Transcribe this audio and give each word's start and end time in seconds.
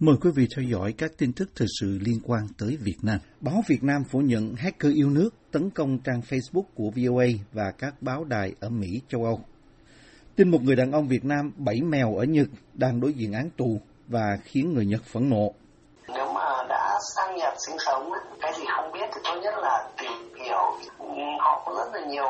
Mời 0.00 0.16
quý 0.20 0.30
vị 0.36 0.46
theo 0.56 0.64
dõi 0.64 0.94
các 0.98 1.10
tin 1.18 1.32
tức 1.32 1.48
thời 1.56 1.68
sự 1.80 1.98
liên 2.00 2.20
quan 2.26 2.40
tới 2.58 2.76
Việt 2.80 2.96
Nam. 3.02 3.18
Báo 3.40 3.62
Việt 3.68 3.82
Nam 3.82 4.02
phủ 4.10 4.18
nhận 4.18 4.54
hacker 4.54 4.94
yêu 4.94 5.10
nước 5.10 5.30
tấn 5.52 5.70
công 5.70 5.98
trang 5.98 6.20
Facebook 6.20 6.62
của 6.74 6.90
VOA 6.96 7.26
và 7.52 7.72
các 7.78 7.94
báo 8.00 8.24
đài 8.24 8.54
ở 8.60 8.68
Mỹ, 8.68 9.00
châu 9.08 9.24
Âu. 9.24 9.40
Tin 10.36 10.50
một 10.50 10.62
người 10.62 10.76
đàn 10.76 10.92
ông 10.92 11.08
Việt 11.08 11.24
Nam 11.24 11.52
bảy 11.56 11.80
mèo 11.82 12.16
ở 12.16 12.24
Nhật 12.24 12.46
đang 12.74 13.00
đối 13.00 13.12
diện 13.12 13.32
án 13.32 13.50
tù 13.56 13.80
và 14.08 14.38
khiến 14.44 14.74
người 14.74 14.86
Nhật 14.86 15.00
phẫn 15.12 15.30
nộ. 15.30 15.52
Nếu 16.08 16.32
mà 16.32 16.64
đã 16.68 16.98
sang 17.16 17.36
Nhật 17.36 17.54
sinh 17.66 17.76
sống, 17.78 18.10
cái 18.40 18.52
gì 18.58 18.64
không 18.76 18.92
biết 18.92 19.06
thì 19.14 19.20
tốt 19.24 19.40
nhất 19.42 19.54
là 19.56 19.88
tìm 19.98 20.12
hiểu. 20.44 20.78
Họ 21.38 21.62
có 21.66 21.74
rất 21.78 22.00
là 22.00 22.06
nhiều 22.06 22.26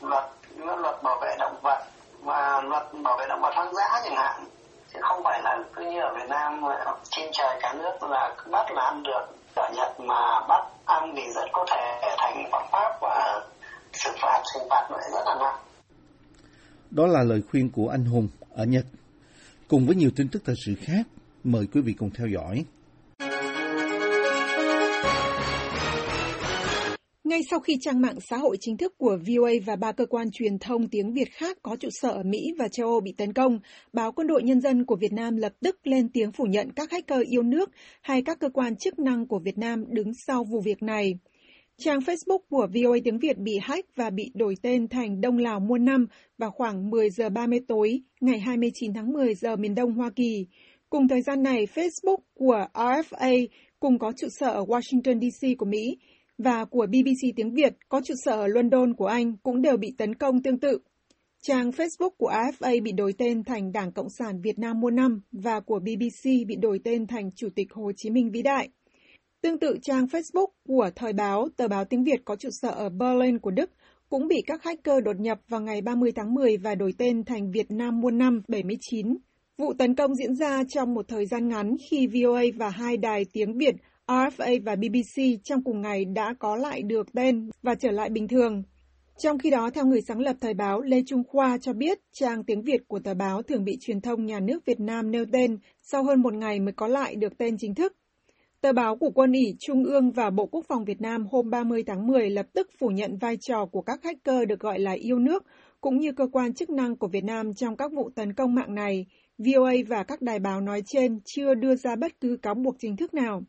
luật, 0.00 0.24
luật 0.56 1.02
bảo 1.02 1.20
vệ 1.22 1.36
động 1.38 1.56
vật 1.62 1.84
và 2.22 2.62
luật 2.62 2.82
bảo 3.04 3.16
vệ 3.18 3.26
động 3.28 3.40
vật 3.42 3.50
hoang 3.54 3.74
dã 3.74 4.00
chẳng 4.04 4.16
hạn 4.16 4.44
chứ 4.92 4.98
không 5.02 5.24
phải 5.24 5.42
là 5.42 5.58
cứ 5.76 5.82
như 5.90 6.00
ở 6.00 6.14
Việt 6.14 6.28
Nam 6.28 6.62
trên 7.10 7.30
trời 7.32 7.58
cả 7.60 7.74
nước 7.78 8.08
là 8.10 8.36
bắt 8.50 8.66
là 8.72 8.82
ăn 8.82 9.02
được. 9.02 9.26
Ở 9.54 9.70
Nhật 9.76 10.00
mà 10.00 10.40
bắt 10.48 10.64
ăn 10.84 11.14
thì 11.16 11.22
rất 11.34 11.44
có 11.52 11.66
thể 11.70 12.14
thành 12.18 12.48
phạm 12.52 12.62
pháp 12.72 12.98
và 13.00 13.40
xử 13.92 14.10
phạt 14.22 14.42
xử 14.54 14.60
phạt 14.70 14.88
lại 14.90 15.02
rất 15.12 15.22
là 15.26 15.34
nặng. 15.40 15.60
Đó 16.90 17.06
là 17.06 17.22
lời 17.22 17.42
khuyên 17.50 17.70
của 17.70 17.88
anh 17.88 18.04
Hùng 18.04 18.28
ở 18.50 18.64
Nhật. 18.64 18.84
Cùng 19.68 19.86
với 19.86 19.96
nhiều 19.96 20.10
tin 20.16 20.28
tức 20.28 20.42
thời 20.46 20.54
sự 20.66 20.72
khác, 20.86 21.06
mời 21.44 21.66
quý 21.74 21.80
vị 21.80 21.92
cùng 21.98 22.10
theo 22.10 22.26
dõi. 22.26 22.64
Sau 27.50 27.60
khi 27.60 27.76
trang 27.80 28.00
mạng 28.00 28.20
xã 28.20 28.36
hội 28.36 28.56
chính 28.60 28.76
thức 28.76 28.98
của 28.98 29.18
VOA 29.26 29.50
và 29.66 29.76
ba 29.76 29.92
cơ 29.92 30.06
quan 30.06 30.30
truyền 30.32 30.58
thông 30.58 30.88
tiếng 30.88 31.12
Việt 31.12 31.32
khác 31.32 31.58
có 31.62 31.76
trụ 31.76 31.88
sở 31.90 32.08
ở 32.08 32.22
Mỹ 32.22 32.54
và 32.58 32.68
châu 32.68 32.88
Âu 32.88 33.00
bị 33.00 33.12
tấn 33.16 33.32
công, 33.32 33.58
báo 33.92 34.12
Quân 34.12 34.26
đội 34.26 34.42
Nhân 34.42 34.60
dân 34.60 34.84
của 34.84 34.96
Việt 34.96 35.12
Nam 35.12 35.36
lập 35.36 35.52
tức 35.60 35.86
lên 35.86 36.08
tiếng 36.08 36.32
phủ 36.32 36.44
nhận 36.44 36.70
các 36.76 36.90
hacker 36.90 37.20
yêu 37.28 37.42
nước 37.42 37.70
hay 38.02 38.22
các 38.22 38.38
cơ 38.40 38.48
quan 38.48 38.76
chức 38.76 38.98
năng 38.98 39.26
của 39.26 39.38
Việt 39.38 39.58
Nam 39.58 39.84
đứng 39.88 40.12
sau 40.26 40.44
vụ 40.44 40.60
việc 40.60 40.82
này. 40.82 41.14
Trang 41.78 41.98
Facebook 41.98 42.38
của 42.50 42.66
VOA 42.74 42.98
tiếng 43.04 43.18
Việt 43.18 43.38
bị 43.38 43.58
hack 43.62 43.96
và 43.96 44.10
bị 44.10 44.30
đổi 44.34 44.54
tên 44.62 44.88
thành 44.88 45.20
Đông 45.20 45.38
Lào 45.38 45.60
Muôn 45.60 45.84
Năm 45.84 46.06
vào 46.38 46.50
khoảng 46.50 46.90
10 46.90 47.10
giờ 47.10 47.28
30 47.28 47.60
tối 47.68 48.00
ngày 48.20 48.40
29 48.40 48.94
tháng 48.94 49.12
10 49.12 49.34
giờ 49.34 49.56
miền 49.56 49.74
Đông 49.74 49.92
Hoa 49.92 50.10
Kỳ. 50.16 50.46
Cùng 50.90 51.08
thời 51.08 51.22
gian 51.22 51.42
này, 51.42 51.66
Facebook 51.74 52.16
của 52.34 52.66
RFA 52.74 53.46
cùng 53.80 53.98
có 53.98 54.12
trụ 54.16 54.28
sở 54.30 54.50
ở 54.50 54.64
Washington 54.64 55.30
DC 55.30 55.58
của 55.58 55.66
Mỹ 55.66 55.96
và 56.44 56.64
của 56.64 56.86
BBC 56.86 57.36
tiếng 57.36 57.54
Việt 57.54 57.72
có 57.88 58.00
trụ 58.04 58.14
sở 58.24 58.32
ở 58.32 58.46
London 58.46 58.94
của 58.94 59.06
Anh 59.06 59.36
cũng 59.42 59.62
đều 59.62 59.76
bị 59.76 59.94
tấn 59.98 60.14
công 60.14 60.42
tương 60.42 60.60
tự. 60.60 60.78
Trang 61.42 61.70
Facebook 61.70 62.10
của 62.18 62.30
AFA 62.30 62.82
bị 62.82 62.92
đổi 62.92 63.14
tên 63.18 63.44
thành 63.44 63.72
Đảng 63.72 63.92
Cộng 63.92 64.10
sản 64.18 64.40
Việt 64.40 64.58
Nam 64.58 64.80
muôn 64.80 64.96
năm 64.96 65.20
và 65.32 65.60
của 65.60 65.78
BBC 65.78 66.24
bị 66.46 66.56
đổi 66.56 66.80
tên 66.84 67.06
thành 67.06 67.30
Chủ 67.36 67.48
tịch 67.54 67.72
Hồ 67.72 67.92
Chí 67.96 68.10
Minh 68.10 68.30
vĩ 68.30 68.42
đại. 68.42 68.68
Tương 69.40 69.58
tự 69.58 69.76
trang 69.82 70.06
Facebook 70.06 70.46
của 70.68 70.90
Thời 70.96 71.12
báo, 71.12 71.48
tờ 71.56 71.68
báo 71.68 71.84
tiếng 71.84 72.04
Việt 72.04 72.24
có 72.24 72.36
trụ 72.36 72.48
sở 72.52 72.70
ở 72.70 72.88
Berlin 72.88 73.38
của 73.38 73.50
Đức 73.50 73.70
cũng 74.08 74.28
bị 74.28 74.42
các 74.46 74.62
hacker 74.62 75.04
đột 75.04 75.20
nhập 75.20 75.40
vào 75.48 75.60
ngày 75.60 75.80
30 75.80 76.12
tháng 76.16 76.34
10 76.34 76.56
và 76.56 76.74
đổi 76.74 76.94
tên 76.98 77.24
thành 77.24 77.50
Việt 77.50 77.70
Nam 77.70 78.00
muôn 78.00 78.18
năm 78.18 78.42
79. 78.48 79.16
Vụ 79.58 79.72
tấn 79.78 79.94
công 79.94 80.14
diễn 80.14 80.36
ra 80.36 80.62
trong 80.68 80.94
một 80.94 81.08
thời 81.08 81.26
gian 81.26 81.48
ngắn 81.48 81.76
khi 81.90 82.06
VOA 82.06 82.42
và 82.56 82.70
hai 82.70 82.96
đài 82.96 83.24
tiếng 83.32 83.58
Việt 83.58 83.74
RFA 84.06 84.62
và 84.64 84.76
BBC 84.76 85.22
trong 85.44 85.64
cùng 85.64 85.80
ngày 85.80 86.04
đã 86.04 86.34
có 86.38 86.56
lại 86.56 86.82
được 86.82 87.12
tên 87.12 87.50
và 87.62 87.74
trở 87.74 87.90
lại 87.90 88.10
bình 88.10 88.28
thường. 88.28 88.62
Trong 89.18 89.38
khi 89.38 89.50
đó, 89.50 89.70
theo 89.74 89.86
người 89.86 90.00
sáng 90.08 90.20
lập 90.20 90.36
thời 90.40 90.54
báo 90.54 90.80
Lê 90.80 91.02
Trung 91.06 91.22
Khoa 91.28 91.58
cho 91.58 91.72
biết, 91.72 91.98
trang 92.12 92.44
tiếng 92.44 92.62
Việt 92.62 92.80
của 92.88 92.98
tờ 92.98 93.14
báo 93.14 93.42
thường 93.42 93.64
bị 93.64 93.76
truyền 93.80 94.00
thông 94.00 94.26
nhà 94.26 94.40
nước 94.40 94.66
Việt 94.66 94.80
Nam 94.80 95.10
nêu 95.10 95.24
tên 95.32 95.58
sau 95.82 96.04
hơn 96.04 96.22
một 96.22 96.34
ngày 96.34 96.60
mới 96.60 96.72
có 96.72 96.88
lại 96.88 97.14
được 97.16 97.38
tên 97.38 97.56
chính 97.58 97.74
thức. 97.74 97.92
Tờ 98.60 98.72
báo 98.72 98.96
của 98.96 99.10
quân 99.10 99.32
ủy 99.32 99.56
Trung 99.58 99.84
ương 99.84 100.10
và 100.10 100.30
Bộ 100.30 100.46
Quốc 100.46 100.64
phòng 100.68 100.84
Việt 100.84 101.00
Nam 101.00 101.26
hôm 101.30 101.50
30 101.50 101.82
tháng 101.86 102.06
10 102.06 102.30
lập 102.30 102.46
tức 102.52 102.70
phủ 102.78 102.88
nhận 102.88 103.18
vai 103.18 103.36
trò 103.40 103.66
của 103.66 103.82
các 103.82 104.00
hacker 104.04 104.48
được 104.48 104.60
gọi 104.60 104.78
là 104.78 104.92
yêu 104.92 105.18
nước, 105.18 105.44
cũng 105.80 105.98
như 105.98 106.12
cơ 106.12 106.26
quan 106.32 106.54
chức 106.54 106.70
năng 106.70 106.96
của 106.96 107.08
Việt 107.08 107.24
Nam 107.24 107.54
trong 107.54 107.76
các 107.76 107.92
vụ 107.92 108.10
tấn 108.14 108.34
công 108.34 108.54
mạng 108.54 108.74
này. 108.74 109.06
VOA 109.38 109.72
và 109.88 110.02
các 110.02 110.22
đài 110.22 110.38
báo 110.38 110.60
nói 110.60 110.82
trên 110.86 111.20
chưa 111.24 111.54
đưa 111.54 111.76
ra 111.76 111.96
bất 111.96 112.20
cứ 112.20 112.36
cáo 112.42 112.54
buộc 112.54 112.76
chính 112.78 112.96
thức 112.96 113.14
nào. 113.14 113.42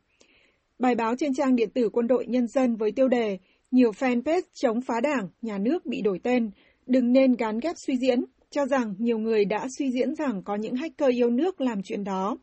Bài 0.79 0.95
báo 0.95 1.15
trên 1.15 1.33
trang 1.33 1.55
điện 1.55 1.69
tử 1.69 1.89
Quân 1.89 2.07
đội 2.07 2.25
Nhân 2.27 2.47
dân 2.47 2.75
với 2.75 2.91
tiêu 2.91 3.07
đề 3.07 3.37
Nhiều 3.71 3.91
fanpage 3.91 4.41
chống 4.53 4.81
phá 4.81 4.99
đảng, 5.01 5.29
nhà 5.41 5.57
nước 5.57 5.85
bị 5.85 6.01
đổi 6.01 6.19
tên, 6.23 6.51
đừng 6.85 7.13
nên 7.13 7.35
gán 7.35 7.59
ghép 7.59 7.75
suy 7.77 7.97
diễn, 7.97 8.23
cho 8.49 8.65
rằng 8.65 8.95
nhiều 8.97 9.17
người 9.17 9.45
đã 9.45 9.67
suy 9.77 9.91
diễn 9.91 10.15
rằng 10.15 10.41
có 10.43 10.55
những 10.55 10.75
hacker 10.75 11.09
yêu 11.15 11.29
nước 11.29 11.61
làm 11.61 11.83
chuyện 11.83 12.03
đó. 12.03 12.37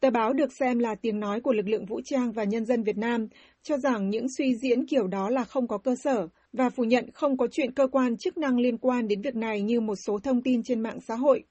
Tờ 0.00 0.10
báo 0.10 0.32
được 0.32 0.52
xem 0.52 0.78
là 0.78 0.94
tiếng 0.94 1.20
nói 1.20 1.40
của 1.40 1.52
lực 1.52 1.68
lượng 1.68 1.86
vũ 1.86 2.00
trang 2.04 2.32
và 2.32 2.44
nhân 2.44 2.64
dân 2.64 2.82
Việt 2.82 2.96
Nam, 2.96 3.28
cho 3.62 3.76
rằng 3.76 4.10
những 4.10 4.26
suy 4.38 4.56
diễn 4.56 4.86
kiểu 4.86 5.06
đó 5.06 5.30
là 5.30 5.44
không 5.44 5.68
có 5.68 5.78
cơ 5.78 5.94
sở 5.96 6.28
và 6.52 6.70
phủ 6.70 6.84
nhận 6.84 7.10
không 7.14 7.36
có 7.36 7.46
chuyện 7.52 7.72
cơ 7.72 7.86
quan 7.86 8.16
chức 8.16 8.38
năng 8.38 8.58
liên 8.58 8.78
quan 8.78 9.08
đến 9.08 9.20
việc 9.22 9.36
này 9.36 9.62
như 9.62 9.80
một 9.80 9.96
số 9.96 10.18
thông 10.18 10.42
tin 10.42 10.62
trên 10.62 10.80
mạng 10.80 10.98
xã 11.08 11.14
hội. 11.14 11.44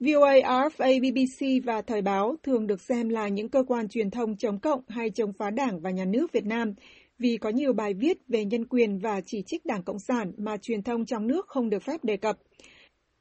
VOA, 0.00 0.34
RFA, 0.34 1.00
BBC 1.00 1.66
và 1.66 1.82
Thời 1.82 2.02
báo 2.02 2.36
thường 2.42 2.66
được 2.66 2.80
xem 2.80 3.08
là 3.08 3.28
những 3.28 3.48
cơ 3.48 3.62
quan 3.68 3.88
truyền 3.88 4.10
thông 4.10 4.36
chống 4.36 4.58
cộng 4.58 4.80
hay 4.88 5.10
chống 5.10 5.32
phá 5.32 5.50
đảng 5.50 5.80
và 5.80 5.90
nhà 5.90 6.04
nước 6.04 6.32
Việt 6.32 6.46
Nam 6.46 6.74
vì 7.18 7.36
có 7.36 7.50
nhiều 7.50 7.72
bài 7.72 7.94
viết 7.94 8.18
về 8.28 8.44
nhân 8.44 8.64
quyền 8.64 8.98
và 8.98 9.20
chỉ 9.26 9.42
trích 9.46 9.66
Đảng 9.66 9.82
Cộng 9.82 9.98
sản 9.98 10.32
mà 10.36 10.56
truyền 10.56 10.82
thông 10.82 11.06
trong 11.06 11.26
nước 11.26 11.46
không 11.48 11.70
được 11.70 11.82
phép 11.82 12.04
đề 12.04 12.16
cập. 12.16 12.38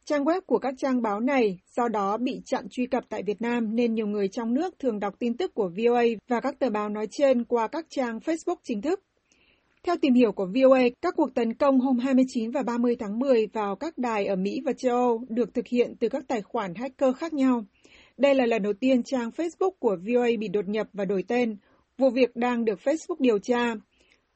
Trang 0.05 0.23
web 0.23 0.41
của 0.41 0.59
các 0.59 0.73
trang 0.77 1.01
báo 1.01 1.19
này 1.19 1.59
do 1.75 1.87
đó 1.87 2.17
bị 2.17 2.41
chặn 2.45 2.67
truy 2.69 2.85
cập 2.85 3.03
tại 3.09 3.23
Việt 3.23 3.41
Nam 3.41 3.75
nên 3.75 3.93
nhiều 3.93 4.07
người 4.07 4.27
trong 4.27 4.53
nước 4.53 4.79
thường 4.79 4.99
đọc 4.99 5.15
tin 5.19 5.37
tức 5.37 5.53
của 5.53 5.69
VOA 5.77 6.03
và 6.27 6.39
các 6.39 6.59
tờ 6.59 6.69
báo 6.69 6.89
nói 6.89 7.07
trên 7.11 7.43
qua 7.43 7.67
các 7.67 7.85
trang 7.89 8.19
Facebook 8.19 8.57
chính 8.63 8.81
thức. 8.81 9.06
Theo 9.87 9.95
tìm 10.01 10.13
hiểu 10.13 10.31
của 10.31 10.45
VOA, 10.45 10.81
các 11.01 11.15
cuộc 11.15 11.35
tấn 11.35 11.53
công 11.53 11.79
hôm 11.79 11.99
29 11.99 12.51
và 12.51 12.63
30 12.63 12.95
tháng 12.99 13.19
10 13.19 13.47
vào 13.53 13.75
các 13.75 13.97
đài 13.97 14.25
ở 14.25 14.35
Mỹ 14.35 14.61
và 14.65 14.73
châu 14.73 14.95
Âu 14.95 15.25
được 15.29 15.53
thực 15.53 15.67
hiện 15.67 15.95
từ 15.99 16.09
các 16.09 16.23
tài 16.27 16.41
khoản 16.41 16.75
hacker 16.75 17.15
khác 17.15 17.33
nhau. 17.33 17.65
Đây 18.17 18.35
là 18.35 18.45
lần 18.45 18.63
đầu 18.63 18.73
tiên 18.73 19.03
trang 19.03 19.29
Facebook 19.29 19.71
của 19.79 19.95
VOA 19.95 20.27
bị 20.39 20.47
đột 20.47 20.67
nhập 20.67 20.87
và 20.93 21.05
đổi 21.05 21.23
tên. 21.27 21.57
Vụ 21.97 22.09
việc 22.09 22.35
đang 22.35 22.65
được 22.65 22.79
Facebook 22.83 23.15
điều 23.19 23.39
tra. 23.39 23.73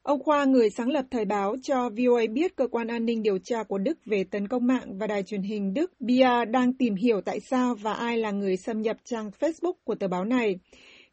Ông 0.02 0.22
Khoa, 0.22 0.44
người 0.44 0.70
sáng 0.70 0.90
lập 0.90 1.04
thời 1.10 1.24
báo, 1.24 1.56
cho 1.62 1.88
VOA 1.88 2.22
biết 2.32 2.56
cơ 2.56 2.66
quan 2.66 2.88
an 2.88 3.06
ninh 3.06 3.22
điều 3.22 3.38
tra 3.38 3.62
của 3.62 3.78
Đức 3.78 3.98
về 4.04 4.24
tấn 4.24 4.48
công 4.48 4.66
mạng 4.66 4.98
và 4.98 5.06
đài 5.06 5.22
truyền 5.22 5.42
hình 5.42 5.74
Đức 5.74 5.92
BIA 6.00 6.44
đang 6.44 6.72
tìm 6.72 6.94
hiểu 6.94 7.20
tại 7.20 7.40
sao 7.40 7.74
và 7.74 7.92
ai 7.92 8.18
là 8.18 8.30
người 8.30 8.56
xâm 8.56 8.82
nhập 8.82 8.96
trang 9.04 9.30
Facebook 9.40 9.74
của 9.84 9.94
tờ 9.94 10.08
báo 10.08 10.24
này. 10.24 10.58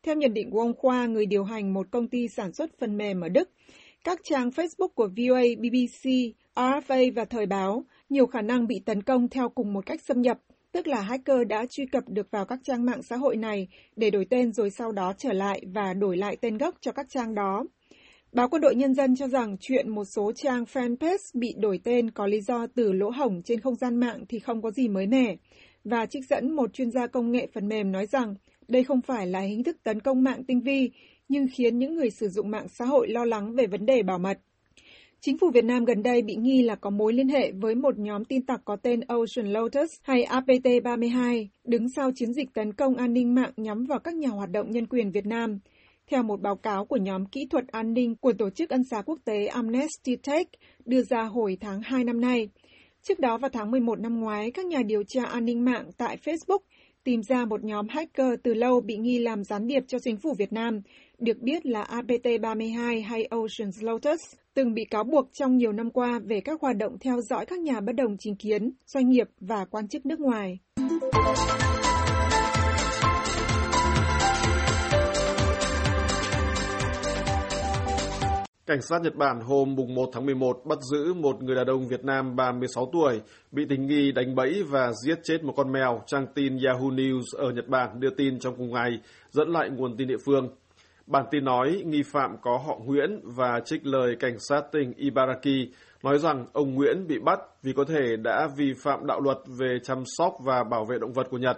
Theo 0.03 0.15
nhận 0.15 0.33
định 0.33 0.51
của 0.51 0.59
ông 0.59 0.73
Khoa, 0.77 1.05
người 1.05 1.25
điều 1.25 1.43
hành 1.43 1.73
một 1.73 1.87
công 1.91 2.07
ty 2.07 2.27
sản 2.27 2.53
xuất 2.53 2.79
phần 2.79 2.97
mềm 2.97 3.21
ở 3.21 3.29
Đức, 3.29 3.49
các 4.03 4.19
trang 4.23 4.49
Facebook 4.49 4.87
của 4.87 5.07
VOA, 5.17 5.41
BBC, 5.57 6.09
RFA 6.55 7.13
và 7.15 7.25
Thời 7.25 7.45
báo 7.45 7.83
nhiều 8.09 8.27
khả 8.27 8.41
năng 8.41 8.67
bị 8.67 8.79
tấn 8.85 9.03
công 9.03 9.27
theo 9.29 9.49
cùng 9.49 9.73
một 9.73 9.85
cách 9.85 10.01
xâm 10.01 10.21
nhập, 10.21 10.37
tức 10.71 10.87
là 10.87 11.01
hacker 11.01 11.47
đã 11.47 11.65
truy 11.69 11.85
cập 11.85 12.03
được 12.07 12.31
vào 12.31 12.45
các 12.45 12.59
trang 12.63 12.85
mạng 12.85 13.03
xã 13.03 13.15
hội 13.15 13.37
này 13.37 13.67
để 13.95 14.11
đổi 14.11 14.25
tên 14.29 14.53
rồi 14.53 14.69
sau 14.69 14.91
đó 14.91 15.13
trở 15.17 15.33
lại 15.33 15.61
và 15.73 15.93
đổi 15.93 16.17
lại 16.17 16.37
tên 16.41 16.57
gốc 16.57 16.75
cho 16.81 16.91
các 16.91 17.09
trang 17.09 17.35
đó. 17.35 17.65
Báo 18.31 18.49
Quân 18.49 18.61
đội 18.61 18.75
Nhân 18.75 18.95
dân 18.95 19.15
cho 19.15 19.27
rằng 19.27 19.57
chuyện 19.59 19.89
một 19.89 20.05
số 20.05 20.31
trang 20.35 20.63
fanpage 20.63 21.17
bị 21.33 21.53
đổi 21.57 21.79
tên 21.83 22.11
có 22.11 22.27
lý 22.27 22.41
do 22.41 22.67
từ 22.75 22.91
lỗ 22.91 23.09
hổng 23.09 23.41
trên 23.43 23.59
không 23.59 23.75
gian 23.75 23.95
mạng 23.95 24.23
thì 24.29 24.39
không 24.39 24.61
có 24.61 24.71
gì 24.71 24.87
mới 24.87 25.07
mẻ, 25.07 25.35
và 25.83 26.05
trích 26.05 26.25
dẫn 26.29 26.51
một 26.51 26.73
chuyên 26.73 26.91
gia 26.91 27.07
công 27.07 27.31
nghệ 27.31 27.47
phần 27.53 27.67
mềm 27.67 27.91
nói 27.91 28.05
rằng 28.05 28.35
đây 28.67 28.83
không 28.83 29.01
phải 29.01 29.27
là 29.27 29.39
hình 29.39 29.63
thức 29.63 29.77
tấn 29.83 29.99
công 29.99 30.23
mạng 30.23 30.43
tinh 30.43 30.61
vi, 30.61 30.91
nhưng 31.29 31.47
khiến 31.53 31.77
những 31.77 31.95
người 31.95 32.09
sử 32.09 32.27
dụng 32.27 32.51
mạng 32.51 32.67
xã 32.69 32.85
hội 32.85 33.07
lo 33.07 33.25
lắng 33.25 33.53
về 33.53 33.67
vấn 33.67 33.85
đề 33.85 34.03
bảo 34.03 34.19
mật. 34.19 34.39
Chính 35.21 35.37
phủ 35.37 35.51
Việt 35.53 35.65
Nam 35.65 35.85
gần 35.85 36.03
đây 36.03 36.21
bị 36.21 36.35
nghi 36.35 36.61
là 36.61 36.75
có 36.75 36.89
mối 36.89 37.13
liên 37.13 37.29
hệ 37.29 37.51
với 37.51 37.75
một 37.75 37.97
nhóm 37.97 38.25
tin 38.25 38.45
tặc 38.45 38.61
có 38.65 38.75
tên 38.75 38.99
Ocean 38.99 39.53
Lotus 39.53 39.89
hay 40.03 40.23
APT-32, 40.23 41.47
đứng 41.63 41.89
sau 41.95 42.11
chiến 42.15 42.33
dịch 42.33 42.53
tấn 42.53 42.73
công 42.73 42.95
an 42.95 43.13
ninh 43.13 43.35
mạng 43.35 43.51
nhắm 43.57 43.85
vào 43.85 43.99
các 43.99 44.15
nhà 44.15 44.29
hoạt 44.29 44.49
động 44.51 44.71
nhân 44.71 44.87
quyền 44.87 45.11
Việt 45.11 45.25
Nam. 45.25 45.59
Theo 46.07 46.23
một 46.23 46.41
báo 46.41 46.55
cáo 46.55 46.85
của 46.85 46.97
nhóm 46.97 47.25
kỹ 47.25 47.47
thuật 47.49 47.67
an 47.67 47.93
ninh 47.93 48.15
của 48.15 48.33
Tổ 48.33 48.49
chức 48.49 48.69
Ân 48.69 48.83
xá 48.91 49.01
Quốc 49.01 49.19
tế 49.25 49.45
Amnesty 49.45 50.15
Tech 50.15 50.47
đưa 50.85 51.01
ra 51.01 51.23
hồi 51.23 51.57
tháng 51.61 51.81
2 51.81 52.03
năm 52.03 52.21
nay. 52.21 52.49
Trước 53.03 53.19
đó 53.19 53.37
vào 53.37 53.49
tháng 53.53 53.71
11 53.71 53.99
năm 53.99 54.19
ngoái, 54.19 54.51
các 54.51 54.65
nhà 54.65 54.79
điều 54.85 55.03
tra 55.07 55.25
an 55.25 55.45
ninh 55.45 55.65
mạng 55.65 55.89
tại 55.97 56.17
Facebook 56.25 56.59
tìm 57.03 57.21
ra 57.23 57.45
một 57.45 57.63
nhóm 57.63 57.87
hacker 57.87 58.27
từ 58.43 58.53
lâu 58.53 58.81
bị 58.81 58.97
nghi 58.97 59.19
làm 59.19 59.43
gián 59.43 59.67
điệp 59.67 59.83
cho 59.87 59.99
chính 59.99 60.17
phủ 60.17 60.33
Việt 60.37 60.53
Nam, 60.53 60.81
được 61.21 61.37
biết 61.39 61.65
là 61.65 61.83
APT-32 61.83 63.03
hay 63.05 63.25
Ocean 63.25 63.71
Lotus, 63.81 64.19
từng 64.53 64.73
bị 64.73 64.85
cáo 64.85 65.03
buộc 65.03 65.29
trong 65.33 65.57
nhiều 65.57 65.71
năm 65.71 65.91
qua 65.91 66.19
về 66.25 66.41
các 66.41 66.61
hoạt 66.61 66.77
động 66.77 66.97
theo 66.99 67.21
dõi 67.21 67.45
các 67.45 67.59
nhà 67.59 67.79
bất 67.81 67.93
đồng 67.93 68.17
chính 68.19 68.35
kiến, 68.35 68.71
doanh 68.85 69.09
nghiệp 69.09 69.27
và 69.39 69.65
quan 69.65 69.87
chức 69.87 70.05
nước 70.05 70.19
ngoài. 70.19 70.59
Cảnh 78.69 78.81
sát 78.81 79.01
Nhật 79.01 79.15
Bản 79.15 79.39
hôm 79.41 79.75
1 79.75 80.09
tháng 80.13 80.25
11 80.25 80.61
bắt 80.65 80.77
giữ 80.91 81.13
một 81.13 81.43
người 81.43 81.55
đàn 81.55 81.67
ông 81.67 81.87
Việt 81.87 82.03
Nam 82.05 82.35
36 82.35 82.89
tuổi 82.93 83.21
bị 83.51 83.65
tình 83.69 83.87
nghi 83.87 84.11
đánh 84.11 84.35
bẫy 84.35 84.63
và 84.69 84.91
giết 85.05 85.19
chết 85.23 85.43
một 85.43 85.53
con 85.57 85.71
mèo. 85.71 86.01
Trang 86.05 86.27
tin 86.35 86.57
Yahoo 86.65 86.89
News 86.89 87.21
ở 87.37 87.51
Nhật 87.51 87.67
Bản 87.67 87.99
đưa 87.99 88.09
tin 88.17 88.39
trong 88.39 88.55
cùng 88.57 88.73
ngày 88.73 88.89
dẫn 89.31 89.49
lại 89.49 89.69
nguồn 89.69 89.97
tin 89.97 90.07
địa 90.07 90.17
phương. 90.25 90.49
Bản 91.09 91.25
tin 91.31 91.45
nói, 91.45 91.83
nghi 91.85 92.03
phạm 92.03 92.37
có 92.41 92.57
họ 92.57 92.77
Nguyễn 92.85 93.21
và 93.23 93.59
trích 93.65 93.85
lời 93.85 94.15
cảnh 94.19 94.39
sát 94.39 94.61
tỉnh 94.71 94.93
Ibaraki, 94.97 95.69
nói 96.03 96.19
rằng 96.19 96.45
ông 96.53 96.73
Nguyễn 96.73 97.07
bị 97.07 97.19
bắt 97.19 97.39
vì 97.63 97.73
có 97.73 97.83
thể 97.83 98.15
đã 98.23 98.47
vi 98.57 98.73
phạm 98.83 99.07
đạo 99.07 99.21
luật 99.21 99.37
về 99.59 99.77
chăm 99.83 100.03
sóc 100.05 100.33
và 100.43 100.63
bảo 100.63 100.85
vệ 100.85 100.97
động 100.99 101.13
vật 101.13 101.27
của 101.29 101.37
Nhật. 101.37 101.57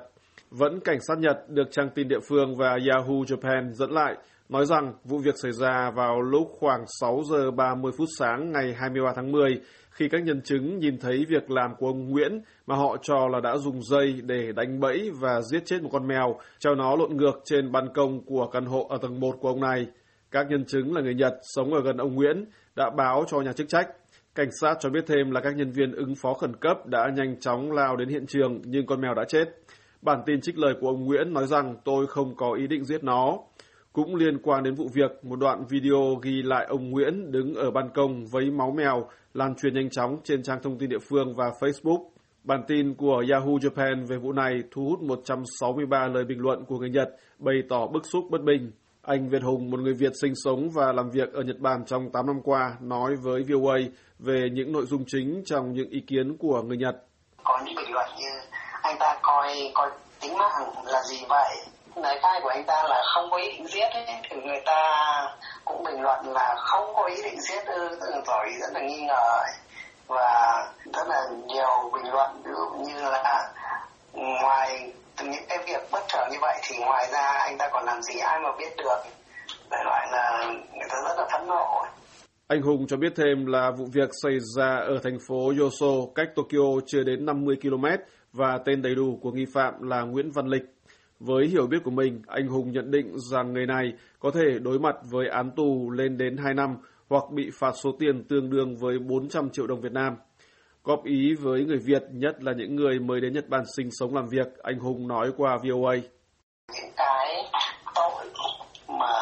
Vẫn 0.51 0.80
cảnh 0.80 0.98
sát 1.07 1.18
Nhật 1.18 1.50
được 1.50 1.71
trang 1.71 1.89
tin 1.95 2.07
địa 2.07 2.19
phương 2.27 2.56
và 2.56 2.69
Yahoo 2.89 3.13
Japan 3.27 3.71
dẫn 3.71 3.92
lại 3.92 4.15
nói 4.51 4.65
rằng 4.65 4.94
vụ 5.03 5.18
việc 5.18 5.36
xảy 5.42 5.51
ra 5.51 5.92
vào 5.95 6.21
lúc 6.21 6.48
khoảng 6.59 6.86
6 7.00 7.21
giờ 7.30 7.51
30 7.51 7.92
phút 7.98 8.07
sáng 8.19 8.51
ngày 8.51 8.74
23 8.77 9.13
tháng 9.15 9.31
10 9.31 9.62
khi 9.92 10.09
các 10.09 10.24
nhân 10.24 10.42
chứng 10.42 10.80
nhìn 10.80 11.00
thấy 11.00 11.25
việc 11.30 11.51
làm 11.51 11.75
của 11.75 11.88
ông 11.88 12.09
Nguyễn 12.09 12.42
mà 12.68 12.75
họ 12.75 12.98
cho 13.01 13.27
là 13.27 13.39
đã 13.39 13.57
dùng 13.57 13.83
dây 13.83 14.21
để 14.24 14.51
đánh 14.56 14.80
bẫy 14.80 15.12
và 15.19 15.42
giết 15.42 15.65
chết 15.65 15.83
một 15.83 15.89
con 15.92 16.07
mèo, 16.07 16.36
treo 16.59 16.75
nó 16.75 16.95
lộn 16.95 17.18
ngược 17.18 17.42
trên 17.45 17.71
ban 17.71 17.94
công 17.94 18.25
của 18.25 18.48
căn 18.48 18.65
hộ 18.65 18.88
ở 18.89 18.98
tầng 19.01 19.19
1 19.19 19.36
của 19.39 19.48
ông 19.48 19.62
này. 19.62 19.88
Các 20.31 20.48
nhân 20.50 20.65
chứng 20.65 20.95
là 20.95 21.01
người 21.01 21.15
Nhật 21.15 21.33
sống 21.42 21.74
ở 21.74 21.81
gần 21.81 21.98
ông 21.98 22.15
Nguyễn 22.15 22.45
đã 22.75 22.89
báo 22.98 23.24
cho 23.27 23.42
nhà 23.42 23.53
chức 23.53 23.69
trách. 23.69 23.88
Cảnh 24.36 24.50
sát 24.62 24.77
cho 24.80 24.89
biết 24.89 25.03
thêm 25.07 25.31
là 25.31 25.42
các 25.42 25.56
nhân 25.56 25.71
viên 25.71 25.92
ứng 25.92 26.15
phó 26.15 26.33
khẩn 26.33 26.56
cấp 26.56 26.77
đã 26.86 27.09
nhanh 27.15 27.39
chóng 27.39 27.71
lao 27.71 27.95
đến 27.95 28.09
hiện 28.09 28.25
trường 28.27 28.62
nhưng 28.65 28.86
con 28.86 29.01
mèo 29.01 29.13
đã 29.13 29.24
chết. 29.27 29.45
Bản 30.01 30.24
tin 30.25 30.42
trích 30.42 30.57
lời 30.57 30.74
của 30.81 30.88
ông 30.88 31.06
Nguyễn 31.06 31.33
nói 31.33 31.48
rằng 31.48 31.75
tôi 31.86 32.07
không 32.07 32.36
có 32.36 32.53
ý 32.53 32.68
định 32.68 32.86
giết 32.86 33.03
nó. 33.03 33.38
Cũng 33.93 34.15
liên 34.15 34.38
quan 34.43 34.63
đến 34.63 34.75
vụ 34.75 34.88
việc, 34.93 35.11
một 35.23 35.35
đoạn 35.39 35.63
video 35.69 36.15
ghi 36.21 36.41
lại 36.43 36.65
ông 36.69 36.89
Nguyễn 36.89 37.31
đứng 37.31 37.55
ở 37.55 37.71
ban 37.71 37.89
công 37.93 38.25
với 38.31 38.51
máu 38.51 38.71
mèo 38.71 39.09
lan 39.33 39.55
truyền 39.55 39.73
nhanh 39.73 39.89
chóng 39.89 40.17
trên 40.23 40.43
trang 40.43 40.59
thông 40.63 40.77
tin 40.77 40.89
địa 40.89 40.99
phương 41.09 41.35
và 41.35 41.45
Facebook. 41.59 42.09
Bản 42.43 42.63
tin 42.67 42.95
của 42.95 43.23
Yahoo 43.31 43.51
Japan 43.61 44.07
về 44.07 44.17
vụ 44.17 44.31
này 44.31 44.53
thu 44.71 44.85
hút 44.89 45.01
163 45.01 46.07
lời 46.07 46.23
bình 46.23 46.39
luận 46.39 46.65
của 46.65 46.77
người 46.77 46.89
Nhật 46.89 47.09
bày 47.39 47.55
tỏ 47.69 47.88
bức 47.88 48.05
xúc 48.05 48.23
bất 48.29 48.41
bình. 48.43 48.71
Anh 49.01 49.29
Việt 49.29 49.43
Hùng, 49.43 49.71
một 49.71 49.79
người 49.79 49.93
Việt 49.93 50.11
sinh 50.21 50.33
sống 50.35 50.69
và 50.69 50.91
làm 50.91 51.09
việc 51.09 51.33
ở 51.33 51.41
Nhật 51.41 51.59
Bản 51.59 51.85
trong 51.85 52.09
8 52.13 52.25
năm 52.25 52.41
qua, 52.43 52.77
nói 52.81 53.15
với 53.23 53.43
VOA 53.49 53.77
về 54.19 54.49
những 54.53 54.71
nội 54.71 54.85
dung 54.85 55.03
chính 55.07 55.41
trong 55.45 55.73
những 55.73 55.89
ý 55.89 55.99
kiến 56.07 56.38
của 56.38 56.61
người 56.61 56.77
Nhật. 56.77 56.95
Có 57.43 57.61
những 57.65 57.75
bình 57.75 57.91
luận 57.91 58.09
như 58.19 58.29
anh 58.81 58.95
ta 58.99 59.19
coi 59.21 59.71
coi 59.73 59.91
tính 60.21 60.33
mạng 60.38 60.85
là 60.85 61.01
gì 61.09 61.17
vậy? 61.29 61.70
Lời 62.01 62.19
khai 62.21 62.39
của 62.44 62.50
anh 62.50 62.63
ta 62.65 62.83
là 62.89 63.01
không 63.13 63.30
có 63.31 63.38
ý 63.38 63.51
định 63.51 63.68
giết 63.68 63.89
ấy, 63.94 64.06
thì 64.30 64.36
người 64.36 64.62
ta 64.65 64.81
cũng 65.65 65.83
bình 65.83 66.01
luận 66.01 66.33
là 66.33 66.56
không 66.57 66.95
có 66.95 67.06
ý 67.06 67.21
định 67.24 67.42
giết 67.42 67.65
ừ, 67.65 67.98
ư, 68.00 68.21
rồi 68.25 68.45
rất 68.62 68.74
là 68.74 68.80
nghi 68.80 69.01
ngờ 69.01 69.39
ấy. 69.45 69.53
và 70.07 70.65
rất 70.94 71.07
là 71.07 71.24
nhiều 71.48 71.89
bình 71.94 72.12
luận 72.12 72.42
ví 72.44 72.51
dụ 72.57 72.83
như 72.83 73.01
là 73.01 73.53
ngoài 74.13 74.92
những 75.24 75.44
cái 75.50 75.57
việc 75.68 75.81
bất 75.92 76.03
thường 76.13 76.27
như 76.31 76.38
vậy 76.42 76.57
thì 76.63 76.77
ngoài 76.77 77.07
ra 77.12 77.27
anh 77.39 77.57
ta 77.57 77.69
còn 77.71 77.86
làm 77.86 78.01
gì 78.01 78.19
ai 78.19 78.39
mà 78.39 78.50
biết 78.59 78.77
được 78.77 79.00
đại 79.71 79.83
loại 79.86 80.07
là 80.12 80.45
người 80.74 80.88
ta 80.89 80.95
rất 81.07 81.13
là 81.18 81.27
phẫn 81.31 81.48
nộ 81.48 81.83
anh 82.51 82.62
Hùng 82.62 82.88
cho 82.88 82.98
biết 82.98 83.13
thêm 83.15 83.45
là 83.45 83.71
vụ 83.77 83.86
việc 83.94 84.09
xảy 84.24 84.33
ra 84.57 84.75
ở 84.75 85.00
thành 85.03 85.18
phố 85.27 85.53
Yoso, 85.59 85.88
cách 86.15 86.27
Tokyo 86.36 86.81
chưa 86.88 87.03
đến 87.03 87.25
50 87.25 87.56
km 87.62 87.86
và 88.33 88.59
tên 88.65 88.81
đầy 88.81 88.95
đủ 88.95 89.19
của 89.21 89.31
nghi 89.31 89.45
phạm 89.53 89.74
là 89.81 90.01
Nguyễn 90.01 90.31
Văn 90.31 90.48
Lịch. 90.48 90.63
Với 91.25 91.47
hiểu 91.47 91.68
biết 91.68 91.77
của 91.83 91.91
mình, 91.91 92.21
anh 92.27 92.47
Hùng 92.47 92.71
nhận 92.71 92.91
định 92.91 93.19
rằng 93.31 93.53
người 93.53 93.65
này 93.65 93.94
có 94.19 94.31
thể 94.31 94.59
đối 94.62 94.79
mặt 94.79 94.95
với 95.12 95.27
án 95.27 95.51
tù 95.56 95.89
lên 95.89 96.18
đến 96.18 96.38
2 96.38 96.53
năm 96.53 96.77
hoặc 97.09 97.23
bị 97.31 97.50
phạt 97.53 97.71
số 97.83 97.91
tiền 98.00 98.23
tương 98.29 98.50
đương 98.50 98.75
với 98.77 99.00
400 99.00 99.50
triệu 99.50 99.68
đồng 99.68 99.81
Việt 99.81 99.91
Nam. 99.91 100.15
Góp 100.83 101.03
ý 101.03 101.35
với 101.41 101.65
người 101.65 101.77
Việt, 101.77 102.03
nhất 102.12 102.44
là 102.44 102.53
những 102.57 102.75
người 102.75 103.00
mới 103.00 103.21
đến 103.21 103.33
Nhật 103.33 103.50
Bản 103.50 103.63
sinh 103.77 103.89
sống 103.91 104.15
làm 104.15 104.27
việc, 104.27 104.47
anh 104.63 104.79
Hùng 104.79 105.07
nói 105.07 105.31
qua 105.38 105.57
VOA. 105.63 105.95
Những 106.75 106.91
cái 106.97 107.51
tội 107.95 108.25
mà 108.88 109.13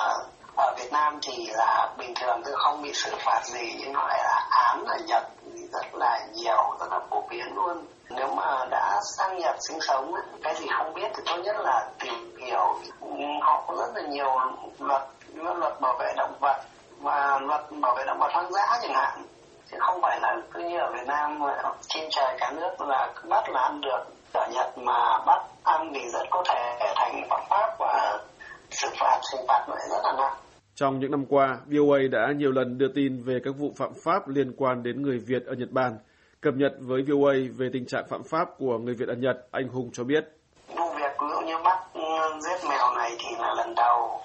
ở 0.56 0.76
Việt 0.78 0.90
Nam 0.92 1.14
thì 1.22 1.46
là 1.48 1.96
bình 2.00 2.14
thường 2.22 2.42
tôi 2.46 2.54
không 2.58 2.82
bị 2.82 2.90
xử 2.94 3.12
phạt 3.26 3.42
gì 3.46 3.74
nhưng 3.80 3.96
lại 3.96 4.20
là 4.24 4.50
án 4.50 4.86
ở 4.86 4.98
Nhật 5.08 5.24
rất 5.72 5.86
là 5.94 6.20
nhiều, 6.34 6.76
rất 6.80 6.88
là 6.92 7.00
phổ 7.10 7.24
biến 7.30 7.56
luôn. 7.56 7.86
Nếu 8.10 8.28
mà 8.36 8.66
đã 8.70 9.00
sang 9.18 9.38
Nhật 9.38 9.56
sinh 9.68 9.82
sống, 9.82 10.14
cái 10.44 10.56
gì 10.56 10.68
không 10.78 10.94
biết 10.94 11.12
thì 11.16 11.24
tốt 11.26 11.38
nhất 11.44 11.56
là 11.60 11.90
tìm 12.00 12.38
hiểu. 12.38 12.76
Họ 13.42 13.64
có 13.68 13.76
rất 13.76 13.92
là 13.96 14.02
nhiều 14.02 14.36
luật, 14.80 15.02
như 15.34 15.54
luật 15.54 15.82
bảo 15.82 15.96
vệ 16.00 16.14
động 16.18 16.34
vật 16.40 16.58
và 17.00 17.40
luật 17.42 17.62
bảo 17.82 17.96
vệ 17.96 18.04
động 18.06 18.20
vật 18.20 18.30
hoang 18.34 18.52
dã 18.52 18.80
chẳng 18.82 18.94
hạn 18.94 19.22
chứ 19.72 19.78
không 19.80 20.02
phải 20.02 20.20
là 20.22 20.36
cứ 20.54 20.60
như 20.60 20.78
ở 20.80 20.92
Việt 20.94 21.08
Nam 21.08 21.42
trên 21.88 22.08
trời 22.12 22.36
cả 22.40 22.52
nước 22.52 22.82
là 22.82 23.14
bắt 23.30 23.50
là 23.50 23.62
ăn 23.62 23.82
được 23.82 24.04
ở 24.34 24.48
Nhật 24.52 24.78
mà 24.78 25.18
bắt 25.26 25.42
ăn 25.64 25.92
thì 25.94 26.10
rất 26.14 26.24
có 26.30 26.44
thể 26.50 26.94
thành 26.96 27.24
phạm 27.30 27.42
pháp 27.50 27.76
và 27.80 28.18
xử 28.72 28.88
phạt 29.00 29.20
xử 29.32 29.38
phạt 29.48 29.66
lại 29.70 29.80
rất 29.90 30.02
là 30.04 30.12
nặng 30.18 30.36
trong 30.80 31.00
những 31.00 31.12
năm 31.12 31.26
qua, 31.26 31.58
VOA 31.66 32.00
đã 32.12 32.32
nhiều 32.38 32.52
lần 32.52 32.78
đưa 32.78 32.88
tin 32.96 33.24
về 33.26 33.40
các 33.44 33.52
vụ 33.58 33.74
phạm 33.78 33.92
pháp 34.04 34.28
liên 34.28 34.54
quan 34.58 34.84
đến 34.84 35.02
người 35.02 35.18
Việt 35.28 35.46
ở 35.46 35.54
Nhật 35.54 35.72
Bản. 35.72 35.98
Cập 36.42 36.54
nhật 36.54 36.74
với 36.80 37.02
VOA 37.08 37.34
về 37.58 37.70
tình 37.74 37.86
trạng 37.86 38.08
phạm 38.10 38.24
pháp 38.24 38.48
của 38.58 38.78
người 38.78 38.94
Việt 38.94 39.08
ở 39.08 39.16
Nhật, 39.16 39.38
anh 39.52 39.68
Hùng 39.68 39.90
cho 39.94 40.04
biết. 40.04 40.24
Vụ 40.68 40.90
việc 40.98 41.12
ví 41.22 41.28
dụ 41.32 41.48
như 41.48 41.54
bắt 41.64 41.80
ừ, 41.94 42.02
giết 42.42 42.70
mèo 42.70 42.96
này 42.96 43.12
thì 43.20 43.36
là 43.40 43.54
lần 43.58 43.76
đầu, 43.76 44.22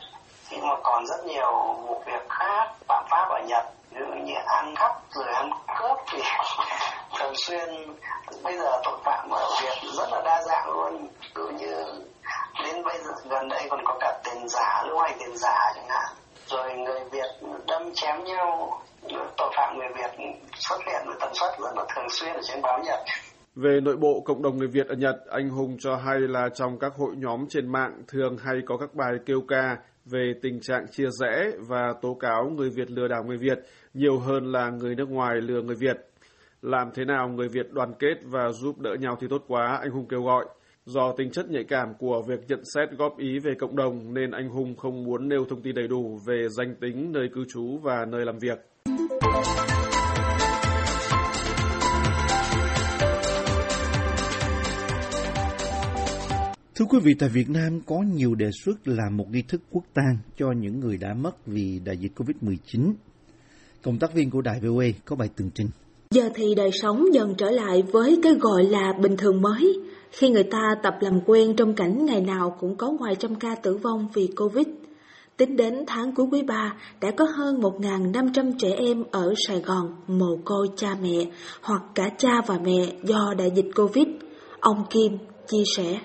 nhưng 0.50 0.60
mà 0.60 0.74
còn 0.82 1.06
rất 1.06 1.26
nhiều 1.26 1.74
vụ 1.86 2.02
việc 2.06 2.28
khác 2.28 2.74
phạm 2.88 3.04
pháp 3.10 3.28
ở 3.28 3.40
Nhật 3.48 3.64
ví 3.90 4.00
dụ 4.08 4.24
như 4.24 4.34
ăn 4.46 4.74
cắp 4.76 4.92
rồi 5.10 5.28
ăn 5.34 5.50
cướp 5.78 5.98
thì 6.12 6.18
thường 7.18 7.34
xuyên 7.34 7.68
bây 8.42 8.58
giờ 8.58 8.80
tội 8.84 8.98
phạm 9.04 9.30
ở 9.30 9.46
Việt 9.62 9.88
rất 9.98 10.08
là 10.10 10.22
đa 10.24 10.42
dạng 10.42 10.72
luôn 10.72 11.08
Cứ 11.34 11.48
như 11.58 11.84
đến 12.64 12.84
bây 12.84 12.98
giờ 12.98 13.10
gần 13.30 13.48
đây 13.48 13.66
còn 13.70 13.80
có 13.84 13.96
cả 14.00 14.20
tiền 14.24 14.48
giả 14.48 14.84
lưu 14.86 14.98
hành 14.98 15.16
tiền 15.18 15.36
giả 15.36 15.72
chẳng 15.74 15.88
hạn 15.88 16.23
rồi 16.54 16.74
người 16.74 17.00
Việt 17.12 17.48
đâm 17.68 17.82
chém 17.94 18.24
nhau 18.24 18.80
tội 19.36 19.52
phạm 19.56 19.78
người 19.78 19.88
Việt 19.96 20.24
xuất 20.54 20.78
hiện 20.86 21.02
với 21.06 21.16
tần 21.20 21.34
suất 21.34 21.50
rất 21.60 21.76
là 21.76 21.84
thường 21.94 22.08
xuyên 22.10 22.32
ở 22.34 22.40
trên 22.44 22.62
báo 22.62 22.78
Nhật 22.84 22.98
về 23.56 23.80
nội 23.80 23.96
bộ 23.96 24.22
cộng 24.24 24.42
đồng 24.42 24.58
người 24.58 24.68
Việt 24.68 24.86
ở 24.86 24.94
Nhật, 24.94 25.16
anh 25.30 25.48
Hùng 25.48 25.76
cho 25.80 25.96
hay 25.96 26.20
là 26.20 26.48
trong 26.54 26.78
các 26.78 26.92
hội 26.96 27.14
nhóm 27.16 27.46
trên 27.48 27.72
mạng 27.72 28.02
thường 28.08 28.36
hay 28.38 28.54
có 28.66 28.76
các 28.76 28.94
bài 28.94 29.12
kêu 29.26 29.40
ca 29.48 29.76
về 30.04 30.34
tình 30.42 30.60
trạng 30.60 30.86
chia 30.90 31.08
rẽ 31.20 31.50
và 31.68 31.94
tố 32.02 32.14
cáo 32.20 32.50
người 32.56 32.70
Việt 32.70 32.90
lừa 32.90 33.08
đảo 33.08 33.24
người 33.24 33.36
Việt 33.36 33.58
nhiều 33.94 34.18
hơn 34.18 34.52
là 34.52 34.70
người 34.70 34.94
nước 34.94 35.08
ngoài 35.10 35.34
lừa 35.40 35.62
người 35.62 35.76
Việt. 35.76 35.96
Làm 36.62 36.90
thế 36.94 37.04
nào 37.04 37.28
người 37.28 37.48
Việt 37.48 37.72
đoàn 37.72 37.94
kết 37.98 38.14
và 38.24 38.50
giúp 38.50 38.80
đỡ 38.80 38.90
nhau 39.00 39.16
thì 39.20 39.26
tốt 39.30 39.42
quá, 39.48 39.78
anh 39.82 39.90
Hùng 39.90 40.06
kêu 40.08 40.22
gọi. 40.22 40.44
Do 40.86 41.12
tính 41.16 41.30
chất 41.30 41.50
nhạy 41.50 41.64
cảm 41.68 41.88
của 41.98 42.22
việc 42.28 42.40
nhận 42.48 42.60
xét 42.74 42.88
góp 42.98 43.18
ý 43.18 43.38
về 43.38 43.54
cộng 43.58 43.76
đồng 43.76 44.14
nên 44.14 44.30
anh 44.30 44.48
Hùng 44.48 44.76
không 44.76 45.04
muốn 45.04 45.28
nêu 45.28 45.44
thông 45.50 45.62
tin 45.62 45.74
đầy 45.74 45.88
đủ 45.88 46.18
về 46.26 46.48
danh 46.56 46.74
tính, 46.80 47.12
nơi 47.12 47.28
cư 47.34 47.44
trú 47.48 47.78
và 47.82 48.04
nơi 48.08 48.24
làm 48.24 48.38
việc. 48.38 48.58
Thưa 56.74 56.84
quý 56.88 56.98
vị, 57.02 57.14
tại 57.18 57.28
Việt 57.28 57.50
Nam 57.50 57.80
có 57.86 57.96
nhiều 58.14 58.34
đề 58.34 58.50
xuất 58.64 58.88
làm 58.88 59.16
một 59.16 59.26
nghi 59.30 59.42
thức 59.48 59.60
quốc 59.70 59.84
tang 59.94 60.18
cho 60.36 60.52
những 60.52 60.80
người 60.80 60.96
đã 60.96 61.14
mất 61.14 61.46
vì 61.46 61.80
đại 61.84 61.96
dịch 61.96 62.12
COVID-19. 62.16 62.92
Công 63.82 63.98
tác 63.98 64.14
viên 64.14 64.30
của 64.30 64.40
Đài 64.40 64.60
VOA 64.60 64.86
có 65.04 65.16
bài 65.16 65.28
tường 65.36 65.50
trình. 65.54 65.68
Giờ 66.10 66.28
thì 66.34 66.54
đời 66.56 66.70
sống 66.72 67.04
dần 67.14 67.34
trở 67.38 67.50
lại 67.50 67.82
với 67.92 68.18
cái 68.22 68.34
gọi 68.34 68.64
là 68.64 68.92
bình 69.02 69.16
thường 69.16 69.42
mới, 69.42 69.80
khi 70.16 70.28
người 70.28 70.42
ta 70.42 70.74
tập 70.82 70.94
làm 71.00 71.20
quen 71.26 71.56
trong 71.56 71.74
cảnh 71.74 72.06
ngày 72.06 72.20
nào 72.20 72.56
cũng 72.60 72.76
có 72.76 72.90
ngoài 72.90 73.16
trăm 73.18 73.34
ca 73.34 73.54
tử 73.54 73.76
vong 73.76 74.08
vì 74.14 74.28
Covid. 74.36 74.66
Tính 75.36 75.56
đến 75.56 75.84
tháng 75.86 76.14
cuối 76.14 76.26
quý 76.32 76.42
3, 76.42 76.72
đã 77.00 77.10
có 77.16 77.24
hơn 77.36 77.60
1.500 77.60 78.52
trẻ 78.58 78.68
em 78.78 79.04
ở 79.10 79.34
Sài 79.48 79.60
Gòn 79.60 79.96
mồ 80.06 80.38
côi 80.44 80.68
cha 80.76 80.88
mẹ 81.02 81.24
hoặc 81.60 81.82
cả 81.94 82.10
cha 82.18 82.40
và 82.46 82.58
mẹ 82.64 82.86
do 83.02 83.34
đại 83.38 83.50
dịch 83.54 83.66
Covid. 83.76 84.06
Ông 84.60 84.84
Kim 84.90 85.18
chia 85.48 85.62
sẻ. 85.76 85.98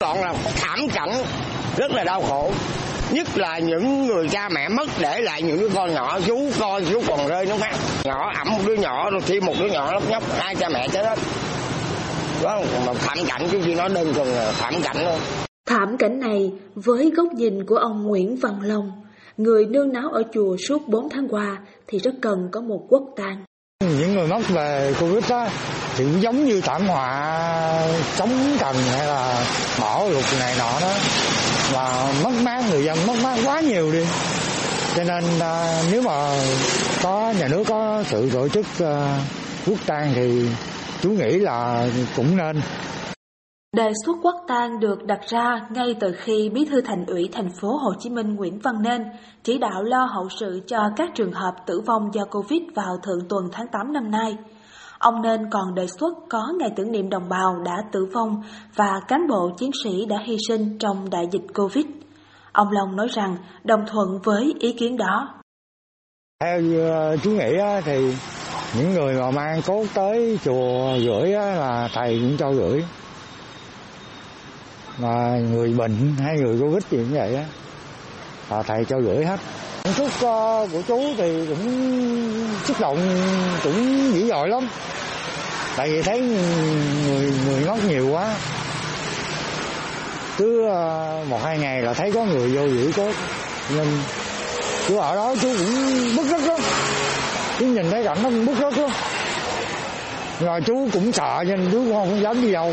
Còn 0.00 0.20
là 0.20 0.34
thảm 0.56 0.78
cảnh, 0.94 1.10
rất 1.76 1.90
là 1.90 2.04
đau 2.04 2.22
khổ. 2.22 2.50
Nhất 3.12 3.38
là 3.38 3.58
những 3.58 4.06
người 4.06 4.28
cha 4.28 4.48
mẹ 4.48 4.68
mất 4.68 4.88
để 5.00 5.20
lại 5.20 5.42
những 5.42 5.60
đứa 5.60 5.68
con 5.74 5.94
nhỏ, 5.94 6.18
chú 6.26 6.50
con, 6.60 6.82
chú 6.90 7.02
còn 7.06 7.28
rơi 7.28 7.46
nước 7.46 7.56
mắt. 7.60 7.74
Nhỏ 8.04 8.32
ẩm 8.34 8.48
một 8.52 8.60
đứa 8.66 8.74
nhỏ, 8.74 9.10
rồi 9.10 9.20
thêm 9.26 9.46
một 9.46 9.54
đứa 9.60 9.66
nhỏ 9.66 9.92
lóc 9.92 10.02
nhóc, 10.10 10.22
hai 10.38 10.54
cha 10.54 10.68
mẹ 10.68 10.88
chết 10.88 11.04
hết. 11.04 11.18
Đó 12.42 12.62
mà 12.86 12.92
thảm 12.94 13.18
cảnh 13.28 13.48
chứ 13.50 13.58
chỉ 13.64 13.74
nói 13.74 13.88
đơn 13.88 14.14
thuần 14.14 14.28
là 14.28 14.52
thảm 14.58 14.74
cảnh 14.82 14.96
thôi. 14.98 15.18
Thảm 15.66 15.96
cảnh 15.98 16.20
này 16.20 16.52
với 16.74 17.10
góc 17.16 17.28
nhìn 17.34 17.66
của 17.66 17.76
ông 17.76 18.02
Nguyễn 18.02 18.36
Văn 18.36 18.60
Long, 18.62 18.92
người 19.36 19.66
nương 19.66 19.92
náu 19.92 20.08
ở 20.08 20.22
chùa 20.32 20.56
suốt 20.68 20.88
4 20.88 21.08
tháng 21.10 21.28
qua 21.28 21.58
thì 21.86 21.98
rất 21.98 22.14
cần 22.20 22.48
có 22.52 22.60
một 22.60 22.86
quốc 22.88 23.02
tang. 23.16 23.44
Những 23.80 24.14
người 24.14 24.26
mất 24.26 24.48
về 24.48 24.94
Covid 25.00 25.30
đó 25.30 25.48
thì 25.96 26.04
cũng 26.04 26.22
giống 26.22 26.44
như 26.44 26.60
thảm 26.60 26.86
họa 26.86 27.40
chống 28.16 28.30
cần 28.60 28.76
hay 28.76 29.06
là 29.06 29.46
bỏ 29.80 30.04
lục 30.04 30.24
này 30.40 30.54
nọ 30.58 30.80
đó 30.80 30.92
và 31.72 32.12
mất 32.24 32.32
mát 32.42 32.64
người 32.70 32.84
dân 32.84 32.98
mất 33.06 33.14
mát 33.22 33.38
quá 33.44 33.60
nhiều 33.60 33.92
đi 33.92 34.04
cho 34.96 35.04
nên 35.04 35.24
à, 35.40 35.82
nếu 35.92 36.02
mà 36.02 36.12
có 37.02 37.34
nhà 37.38 37.48
nước 37.48 37.64
có 37.68 38.04
sự 38.10 38.30
tổ 38.30 38.48
chức 38.48 38.66
à, 38.78 39.18
quốc 39.66 39.78
tang 39.86 40.12
thì 40.14 40.48
chú 41.06 41.12
nghĩ 41.12 41.38
là 41.38 41.88
cũng 42.16 42.36
nên 42.36 42.56
Đề 43.76 43.92
xuất 44.04 44.16
quốc 44.22 44.34
tang 44.48 44.80
được 44.80 45.04
đặt 45.04 45.20
ra 45.28 45.66
ngay 45.70 45.94
từ 46.00 46.12
khi 46.16 46.50
Bí 46.54 46.64
thư 46.64 46.80
Thành 46.80 47.06
ủy 47.06 47.28
thành 47.32 47.48
phố 47.60 47.68
Hồ 47.68 47.92
Chí 47.98 48.10
Minh 48.10 48.34
Nguyễn 48.34 48.58
Văn 48.58 48.82
Nên 48.82 49.04
chỉ 49.42 49.58
đạo 49.58 49.82
lo 49.82 50.04
hậu 50.04 50.28
sự 50.28 50.60
cho 50.66 50.90
các 50.96 51.10
trường 51.14 51.32
hợp 51.32 51.54
tử 51.66 51.80
vong 51.86 52.10
do 52.12 52.24
Covid 52.24 52.62
vào 52.74 52.96
thượng 53.02 53.28
tuần 53.28 53.48
tháng 53.52 53.66
8 53.72 53.92
năm 53.92 54.10
nay. 54.10 54.36
Ông 54.98 55.22
Nên 55.22 55.50
còn 55.50 55.74
đề 55.74 55.86
xuất 55.86 56.14
có 56.28 56.52
ngày 56.58 56.70
tưởng 56.76 56.92
niệm 56.92 57.08
đồng 57.10 57.28
bào 57.28 57.62
đã 57.64 57.76
tử 57.92 58.06
vong 58.12 58.42
và 58.74 59.00
cán 59.08 59.28
bộ 59.28 59.50
chiến 59.58 59.70
sĩ 59.84 60.06
đã 60.06 60.16
hy 60.26 60.36
sinh 60.48 60.78
trong 60.78 61.10
đại 61.10 61.24
dịch 61.32 61.54
Covid. 61.54 61.86
Ông 62.52 62.68
Long 62.70 62.96
nói 62.96 63.08
rằng 63.10 63.36
đồng 63.64 63.84
thuận 63.86 64.18
với 64.24 64.54
ý 64.58 64.72
kiến 64.72 64.96
đó. 64.96 65.28
Theo 66.40 66.60
uh, 66.60 67.22
chú 67.22 67.30
nghĩ 67.30 67.54
thì 67.84 68.12
những 68.78 68.94
người 68.94 69.14
mà 69.14 69.30
mang 69.30 69.62
cốt 69.62 69.84
tới 69.94 70.38
chùa 70.44 70.98
gửi 70.98 71.28
là 71.28 71.88
thầy 71.94 72.18
cũng 72.18 72.36
cho 72.38 72.50
gửi. 72.52 72.84
Mà 74.98 75.38
người 75.50 75.72
bệnh 75.72 76.14
hay 76.18 76.36
người 76.36 76.60
covid 76.60 76.82
gì 76.90 76.98
cũng 76.98 77.12
vậy 77.12 77.36
á, 77.36 77.44
là 78.50 78.62
thầy 78.62 78.84
cho 78.84 78.98
gửi 78.98 79.24
hết. 79.24 79.40
Cảm 79.84 79.94
xúc 79.94 80.10
ờ, 80.20 80.68
của 80.72 80.82
chú 80.88 81.00
thì 81.16 81.46
cũng 81.48 81.68
xúc 82.64 82.80
động, 82.80 82.98
cũng 83.62 84.12
dữ 84.14 84.28
dội 84.28 84.48
lắm. 84.48 84.68
Tại 85.76 85.90
vì 85.90 86.02
thấy 86.02 86.20
người 87.06 87.32
người 87.46 87.62
ngót 87.66 87.84
nhiều 87.84 88.08
quá. 88.12 88.34
Cứ 90.36 90.68
ờ, 90.68 91.24
một 91.28 91.40
hai 91.44 91.58
ngày 91.58 91.82
là 91.82 91.94
thấy 91.94 92.12
có 92.12 92.24
người 92.24 92.48
vô 92.48 92.66
gửi 92.66 92.92
cốt. 92.96 93.12
Nên 93.76 93.86
chú 94.88 94.98
ở 94.98 95.14
đó 95.14 95.34
chú 95.42 95.48
cũng 95.58 96.16
bức 96.16 96.26
rứt 96.26 96.40
lắm 96.46 96.60
chú 97.58 97.66
nhìn 97.66 97.90
thấy 97.90 98.04
cảnh 98.04 98.18
nó 98.22 98.28
cũng 98.30 98.46
bức 98.46 98.58
rứt 98.58 98.78
lắm 98.78 98.90
rồi 100.40 100.60
chú 100.66 100.88
cũng 100.92 101.12
sợ 101.12 101.44
nên 101.46 101.68
chú 101.72 101.92
không 101.92 102.20
dám 102.20 102.42
đi 102.42 102.52
đâu 102.52 102.72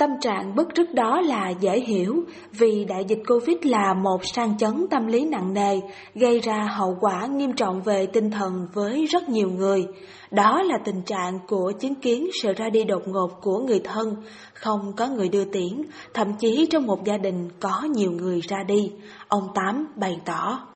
Tâm 0.00 0.10
trạng 0.20 0.54
bức 0.54 0.74
rứt 0.74 0.94
đó 0.94 1.20
là 1.20 1.50
dễ 1.60 1.80
hiểu 1.80 2.24
vì 2.52 2.84
đại 2.84 3.04
dịch 3.08 3.18
Covid 3.28 3.56
là 3.62 3.94
một 3.94 4.20
sang 4.22 4.58
chấn 4.58 4.86
tâm 4.90 5.06
lý 5.06 5.24
nặng 5.24 5.54
nề, 5.54 5.80
gây 6.14 6.40
ra 6.40 6.68
hậu 6.76 6.96
quả 7.00 7.26
nghiêm 7.26 7.52
trọng 7.52 7.82
về 7.82 8.06
tinh 8.06 8.30
thần 8.30 8.66
với 8.72 9.06
rất 9.06 9.28
nhiều 9.28 9.50
người. 9.50 9.86
Đó 10.30 10.62
là 10.62 10.78
tình 10.84 11.02
trạng 11.02 11.38
của 11.48 11.72
chứng 11.80 11.94
kiến 11.94 12.30
sự 12.42 12.52
ra 12.52 12.70
đi 12.70 12.84
đột 12.84 13.02
ngột 13.08 13.30
của 13.42 13.58
người 13.58 13.80
thân, 13.84 14.16
không 14.54 14.92
có 14.96 15.08
người 15.08 15.28
đưa 15.28 15.44
tiễn, 15.44 15.82
thậm 16.14 16.32
chí 16.38 16.66
trong 16.70 16.86
một 16.86 17.04
gia 17.04 17.16
đình 17.16 17.48
có 17.60 17.82
nhiều 17.90 18.10
người 18.10 18.40
ra 18.40 18.62
đi. 18.66 18.92
Ông 19.28 19.48
Tám 19.54 19.86
bày 19.96 20.20
tỏ. 20.24 20.73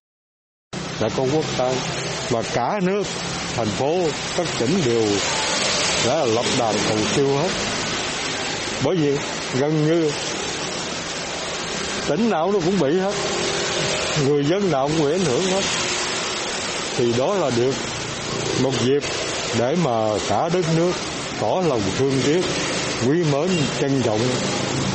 Đã 1.00 1.09
có 1.17 1.23
quốc 1.33 1.45
tang 1.57 1.75
và 2.31 2.43
cả 2.55 2.81
nước, 2.83 3.02
thành 3.57 3.69
phố, 3.69 4.09
các 4.37 4.47
tỉnh 4.59 4.81
đều 4.85 5.07
đã 6.07 6.25
lập 6.25 6.45
đàn 6.59 6.75
cầu 6.88 6.99
siêu 7.17 7.28
hết. 7.37 7.49
Bởi 8.85 8.97
vì 8.97 9.17
gần 9.59 9.87
như 9.87 10.11
tỉnh 12.09 12.31
nào 12.31 12.52
nó 12.52 12.59
cũng 12.64 12.78
bị 12.78 12.99
hết 12.99 13.14
người 14.26 14.45
dân 14.45 14.71
nào 14.71 14.88
cũng 14.88 15.07
bị 15.07 15.12
ảnh 15.14 15.25
hưởng 15.25 15.43
hết. 15.43 15.64
Thì 16.97 17.12
đó 17.19 17.35
là 17.35 17.50
được 17.57 17.75
một 18.62 18.73
dịp 18.85 19.02
để 19.59 19.76
mà 19.85 19.90
cả 20.28 20.49
đất 20.52 20.64
nước 20.76 20.93
tỏ 21.40 21.62
lòng 21.69 21.83
thương 21.99 22.23
tiếc 22.26 22.40
quý 23.09 23.23
mến 23.33 23.49
trân 23.81 24.02
trọng 24.02 24.21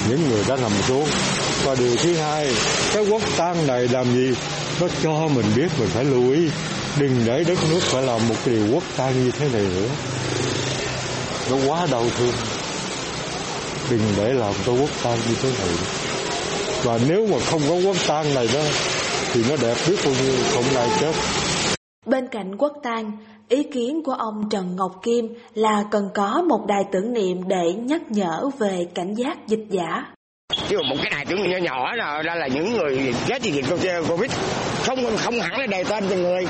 những 0.10 0.30
người 0.30 0.44
đã 0.48 0.56
nằm 0.56 0.72
xuống. 0.88 1.08
Và 1.64 1.76
điều 1.76 1.96
thứ 1.96 2.16
hai 2.16 2.56
cái 2.94 3.04
quốc 3.04 3.22
tang 3.38 3.68
này 3.68 3.88
làm 3.88 4.14
gì? 4.14 4.36
Nó 4.84 4.90
cho 5.04 5.28
mình 5.36 5.46
biết 5.56 5.68
mình 5.80 5.90
phải 5.90 6.06
lưu 6.06 6.32
ý. 6.32 6.50
Đừng 7.00 7.26
để 7.26 7.44
đất 7.44 7.58
nước 7.70 7.80
phải 7.82 8.04
làm 8.04 8.28
một 8.30 8.36
điều 8.46 8.68
quốc 8.72 8.84
ta 8.98 9.12
như 9.12 9.32
thế 9.32 9.50
này 9.54 9.62
nữa. 9.62 9.90
Nó 11.52 11.58
quá 11.68 11.88
đau 11.92 12.06
thương. 12.18 12.34
Đừng 13.92 14.02
để 14.18 14.34
làm 14.34 14.54
cho 14.66 14.72
quốc 14.72 14.90
tang 15.04 15.18
như 15.30 15.36
thế 15.42 15.50
này. 15.50 15.76
Và 16.84 17.00
nếu 17.08 17.28
mà 17.28 17.38
không 17.40 17.62
có 17.70 17.76
quốc 17.76 17.98
tang 18.08 18.34
này 18.34 18.48
đó 18.54 18.60
thì 19.34 19.42
nó 19.50 19.56
đẹp 19.62 19.78
biết 19.88 19.96
bao 20.06 20.14
nhiêu 20.24 20.34
không 20.54 20.64
ai 20.76 20.90
chết. 21.00 21.14
Bên 22.06 22.28
cạnh 22.28 22.58
quốc 22.58 22.74
tang, 22.84 23.12
ý 23.50 23.64
kiến 23.64 24.04
của 24.04 24.14
ông 24.14 24.50
Trần 24.50 24.76
Ngọc 24.76 25.00
Kim 25.04 25.34
là 25.54 25.84
cần 25.92 26.10
có 26.14 26.42
một 26.50 26.66
đài 26.68 26.84
tưởng 26.92 27.14
niệm 27.14 27.48
để 27.48 27.74
nhắc 27.74 28.12
nhở 28.12 28.50
về 28.60 28.88
cảnh 28.96 29.14
giác 29.14 29.48
dịch 29.48 29.66
giả. 29.70 30.14
Chứ 30.70 30.78
một 30.90 30.96
cái 31.02 31.10
đài 31.10 31.26
tưởng 31.26 31.50
nhỏ 31.50 31.58
nhỏ 31.58 31.96
là 31.96 32.22
ra 32.22 32.36
là 32.36 32.48
những 32.48 32.78
người 32.78 33.14
chết 33.28 33.42
vì 33.42 33.52
dịch 33.52 33.66
Covid. 34.10 34.32
Không 34.84 35.18
không 35.18 35.40
hẳn 35.42 35.60
là 35.60 35.66
đề 35.66 35.84
tên 35.84 36.08
từng 36.10 36.24
người. 36.24 36.48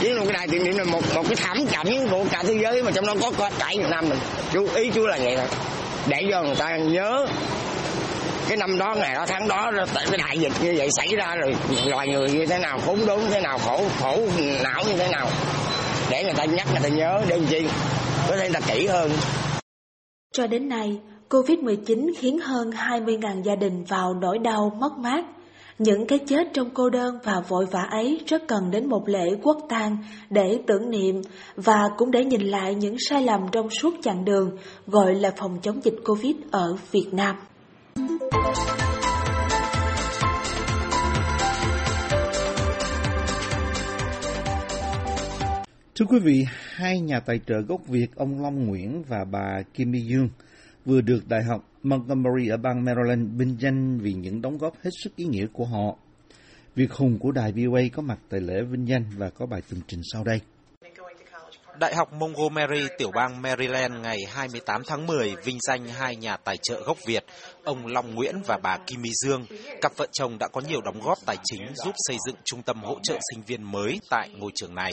Chứ 0.00 0.16
một 0.18 0.24
cái 0.24 0.32
đài 0.32 0.48
tưởng 0.48 0.64
niệm 0.64 0.78
là 0.78 0.84
một 0.84 1.02
một 1.14 1.22
cái 1.28 1.36
thảm 1.36 1.66
cảnh 1.72 2.08
của 2.10 2.24
cả 2.30 2.42
thế 2.46 2.54
giới 2.62 2.82
mà 2.82 2.90
trong 2.90 3.06
đó 3.06 3.14
có 3.22 3.30
có 3.38 3.50
cả 3.58 3.68
Việt 3.76 3.88
Nam 3.90 4.08
mình. 4.08 4.18
Chú 4.52 4.68
ý, 4.74 4.90
chú 4.90 5.06
là 5.06 5.18
vậy 5.22 5.36
thôi. 5.36 5.46
Để 6.06 6.22
cho 6.30 6.42
người 6.42 6.56
ta 6.56 6.76
nhớ 6.76 7.26
cái 8.48 8.56
năm 8.56 8.78
đó, 8.78 8.94
ngày 8.94 9.14
đó, 9.14 9.26
tháng 9.28 9.48
đó 9.48 9.72
cái 9.94 10.18
đại 10.18 10.38
dịch 10.38 10.52
như 10.62 10.74
vậy 10.76 10.88
xảy 10.96 11.16
ra 11.16 11.34
rồi, 11.34 11.54
loài 11.86 12.08
người 12.08 12.30
như 12.30 12.46
thế 12.46 12.58
nào, 12.58 12.78
khốn 12.86 13.06
đốn 13.06 13.20
thế 13.30 13.40
nào, 13.40 13.58
khổ 13.58 13.84
khổ 14.00 14.18
não 14.62 14.84
như 14.86 14.96
thế 14.96 15.08
nào. 15.08 15.28
Để 16.10 16.24
người 16.24 16.34
ta 16.34 16.44
nhắc, 16.44 16.66
người 16.72 16.80
ta 16.82 16.88
nhớ, 16.88 17.20
để 17.28 17.36
làm 17.36 17.46
chi? 17.46 17.66
Có 18.28 18.36
thể 18.36 18.48
là 18.48 18.60
kỹ 18.66 18.86
hơn. 18.86 19.10
Cho 20.32 20.46
đến 20.46 20.68
nay 20.68 20.96
Covid-19 21.34 22.10
khiến 22.18 22.38
hơn 22.38 22.70
20.000 22.70 23.42
gia 23.42 23.56
đình 23.56 23.84
vào 23.84 24.14
nỗi 24.14 24.38
đau 24.38 24.72
mất 24.80 24.98
mát. 24.98 25.24
Những 25.78 26.06
cái 26.06 26.18
chết 26.18 26.48
trong 26.54 26.70
cô 26.74 26.90
đơn 26.90 27.18
và 27.24 27.40
vội 27.48 27.66
vã 27.70 27.80
ấy 27.90 28.20
rất 28.26 28.42
cần 28.48 28.70
đến 28.70 28.88
một 28.88 29.08
lễ 29.08 29.36
quốc 29.42 29.58
tang 29.68 29.96
để 30.30 30.60
tưởng 30.66 30.90
niệm 30.90 31.22
và 31.56 31.82
cũng 31.96 32.10
để 32.10 32.24
nhìn 32.24 32.40
lại 32.40 32.74
những 32.74 32.96
sai 32.98 33.22
lầm 33.22 33.40
trong 33.52 33.70
suốt 33.70 33.94
chặng 34.02 34.24
đường 34.24 34.50
gọi 34.86 35.14
là 35.14 35.30
phòng 35.36 35.58
chống 35.62 35.80
dịch 35.84 35.96
Covid 36.04 36.36
ở 36.50 36.76
Việt 36.90 37.08
Nam. 37.12 37.36
Thưa 45.94 46.06
quý 46.08 46.18
vị, 46.18 46.44
hai 46.76 47.00
nhà 47.00 47.20
tài 47.20 47.40
trợ 47.46 47.60
gốc 47.60 47.80
Việt 47.88 48.08
ông 48.16 48.42
Long 48.42 48.66
Nguyễn 48.66 49.02
và 49.08 49.24
bà 49.32 49.62
Kim 49.74 49.90
My 49.90 50.00
Dương 50.00 50.28
vừa 50.84 51.00
được 51.00 51.28
Đại 51.28 51.42
học 51.42 51.64
Montgomery 51.82 52.48
ở 52.48 52.56
bang 52.56 52.84
Maryland 52.84 53.28
vinh 53.36 53.56
danh 53.60 53.98
vì 53.98 54.12
những 54.12 54.42
đóng 54.42 54.58
góp 54.58 54.74
hết 54.82 54.90
sức 55.02 55.16
ý 55.16 55.24
nghĩa 55.24 55.46
của 55.52 55.64
họ. 55.64 55.96
Việt 56.74 56.90
Hùng 56.90 57.18
của 57.18 57.32
đài 57.32 57.52
VOA 57.52 57.80
có 57.92 58.02
mặt 58.02 58.18
tại 58.30 58.40
lễ 58.40 58.62
vinh 58.70 58.88
danh 58.88 59.04
và 59.16 59.30
có 59.30 59.46
bài 59.46 59.62
tường 59.70 59.80
trình 59.86 60.00
sau 60.12 60.24
đây. 60.24 60.40
Đại 61.78 61.94
học 61.94 62.12
Montgomery, 62.12 62.86
tiểu 62.98 63.10
bang 63.14 63.42
Maryland 63.42 63.94
ngày 64.02 64.18
28 64.28 64.82
tháng 64.86 65.06
10 65.06 65.34
vinh 65.44 65.58
danh 65.60 65.88
hai 65.88 66.16
nhà 66.16 66.36
tài 66.36 66.56
trợ 66.62 66.82
gốc 66.86 66.98
Việt, 67.06 67.24
ông 67.64 67.86
Long 67.86 68.14
Nguyễn 68.14 68.42
và 68.46 68.58
bà 68.62 68.78
Kim 68.86 69.02
My 69.02 69.10
Dương. 69.24 69.46
Cặp 69.80 69.92
vợ 69.96 70.06
chồng 70.12 70.38
đã 70.38 70.48
có 70.48 70.60
nhiều 70.60 70.80
đóng 70.80 71.00
góp 71.04 71.18
tài 71.26 71.36
chính 71.44 71.62
giúp 71.84 71.94
xây 71.96 72.16
dựng 72.26 72.36
trung 72.44 72.62
tâm 72.62 72.82
hỗ 72.82 72.98
trợ 73.02 73.18
sinh 73.32 73.42
viên 73.46 73.62
mới 73.62 74.00
tại 74.10 74.28
ngôi 74.38 74.50
trường 74.54 74.74
này. 74.74 74.92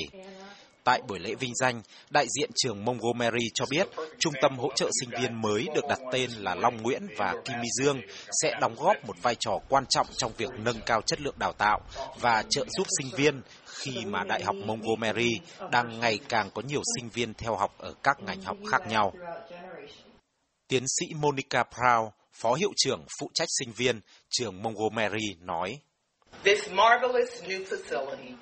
Tại 0.84 1.02
buổi 1.08 1.20
lễ 1.20 1.36
vinh 1.36 1.56
danh, 1.56 1.82
đại 2.10 2.26
diện 2.38 2.50
trường 2.56 2.86
Montgomery 2.86 3.46
cho 3.54 3.66
biết 3.70 3.88
trung 4.22 4.34
tâm 4.42 4.58
hỗ 4.58 4.70
trợ 4.76 4.90
sinh 5.02 5.10
viên 5.22 5.42
mới 5.42 5.68
được 5.76 5.86
đặt 5.90 6.00
tên 6.12 6.32
là 6.32 6.56
Long 6.56 6.82
Nguyễn 6.82 7.08
và 7.18 7.36
Kim 7.46 7.62
My 7.62 7.68
Dương 7.80 8.02
sẽ 8.42 8.58
đóng 8.62 8.76
góp 8.76 9.06
một 9.06 9.16
vai 9.22 9.36
trò 9.36 9.60
quan 9.70 9.86
trọng 9.90 10.08
trong 10.18 10.32
việc 10.38 10.50
nâng 10.58 10.82
cao 10.86 11.02
chất 11.02 11.22
lượng 11.22 11.36
đào 11.38 11.54
tạo 11.54 11.80
và 12.20 12.44
trợ 12.50 12.66
giúp 12.78 12.88
sinh 13.00 13.10
viên 13.18 13.42
khi 13.66 14.06
mà 14.06 14.24
Đại 14.24 14.44
học 14.44 14.56
Montgomery 14.66 15.40
đang 15.72 16.00
ngày 16.00 16.20
càng 16.30 16.50
có 16.54 16.62
nhiều 16.68 16.82
sinh 16.96 17.10
viên 17.10 17.34
theo 17.34 17.56
học 17.56 17.76
ở 17.78 17.94
các 18.04 18.18
ngành 18.20 18.42
học 18.42 18.58
khác 18.72 18.88
nhau. 18.88 19.14
Tiến 20.68 20.84
sĩ 20.88 21.14
Monica 21.16 21.64
Proud, 21.64 22.10
Phó 22.34 22.54
Hiệu 22.54 22.72
trưởng 22.76 23.06
phụ 23.20 23.30
trách 23.34 23.48
sinh 23.60 23.72
viên 23.72 24.02
trường 24.30 24.64
Montgomery 24.64 25.36
nói. 25.40 25.80
This 26.44 26.70
marvelous 26.72 27.44
new 27.48 27.66
facility 27.66 28.34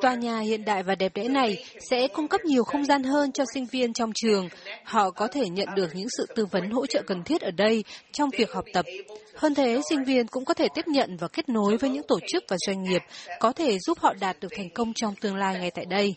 Tòa 0.00 0.14
nhà 0.14 0.40
hiện 0.40 0.64
đại 0.64 0.82
và 0.82 0.94
đẹp 0.94 1.12
đẽ 1.14 1.28
này 1.28 1.64
sẽ 1.90 2.08
cung 2.08 2.28
cấp 2.28 2.40
nhiều 2.44 2.64
không 2.64 2.84
gian 2.84 3.02
hơn 3.02 3.32
cho 3.32 3.44
sinh 3.54 3.66
viên 3.66 3.92
trong 3.92 4.10
trường. 4.14 4.48
Họ 4.84 5.10
có 5.10 5.28
thể 5.28 5.48
nhận 5.48 5.68
được 5.74 5.94
những 5.94 6.08
sự 6.18 6.26
tư 6.34 6.46
vấn 6.46 6.70
hỗ 6.70 6.86
trợ 6.86 7.02
cần 7.06 7.22
thiết 7.24 7.40
ở 7.40 7.50
đây 7.50 7.84
trong 8.12 8.30
việc 8.30 8.52
học 8.52 8.64
tập. 8.72 8.86
Hơn 9.34 9.54
thế, 9.54 9.80
sinh 9.88 10.04
viên 10.04 10.26
cũng 10.26 10.44
có 10.44 10.54
thể 10.54 10.68
tiếp 10.74 10.86
nhận 10.86 11.16
và 11.16 11.28
kết 11.28 11.48
nối 11.48 11.76
với 11.76 11.90
những 11.90 12.06
tổ 12.08 12.18
chức 12.28 12.44
và 12.48 12.56
doanh 12.66 12.82
nghiệp 12.82 13.02
có 13.40 13.52
thể 13.52 13.78
giúp 13.78 13.98
họ 13.98 14.14
đạt 14.20 14.36
được 14.40 14.52
thành 14.56 14.70
công 14.74 14.92
trong 14.94 15.14
tương 15.20 15.36
lai 15.36 15.58
ngay 15.58 15.70
tại 15.70 15.84
đây. 15.84 16.14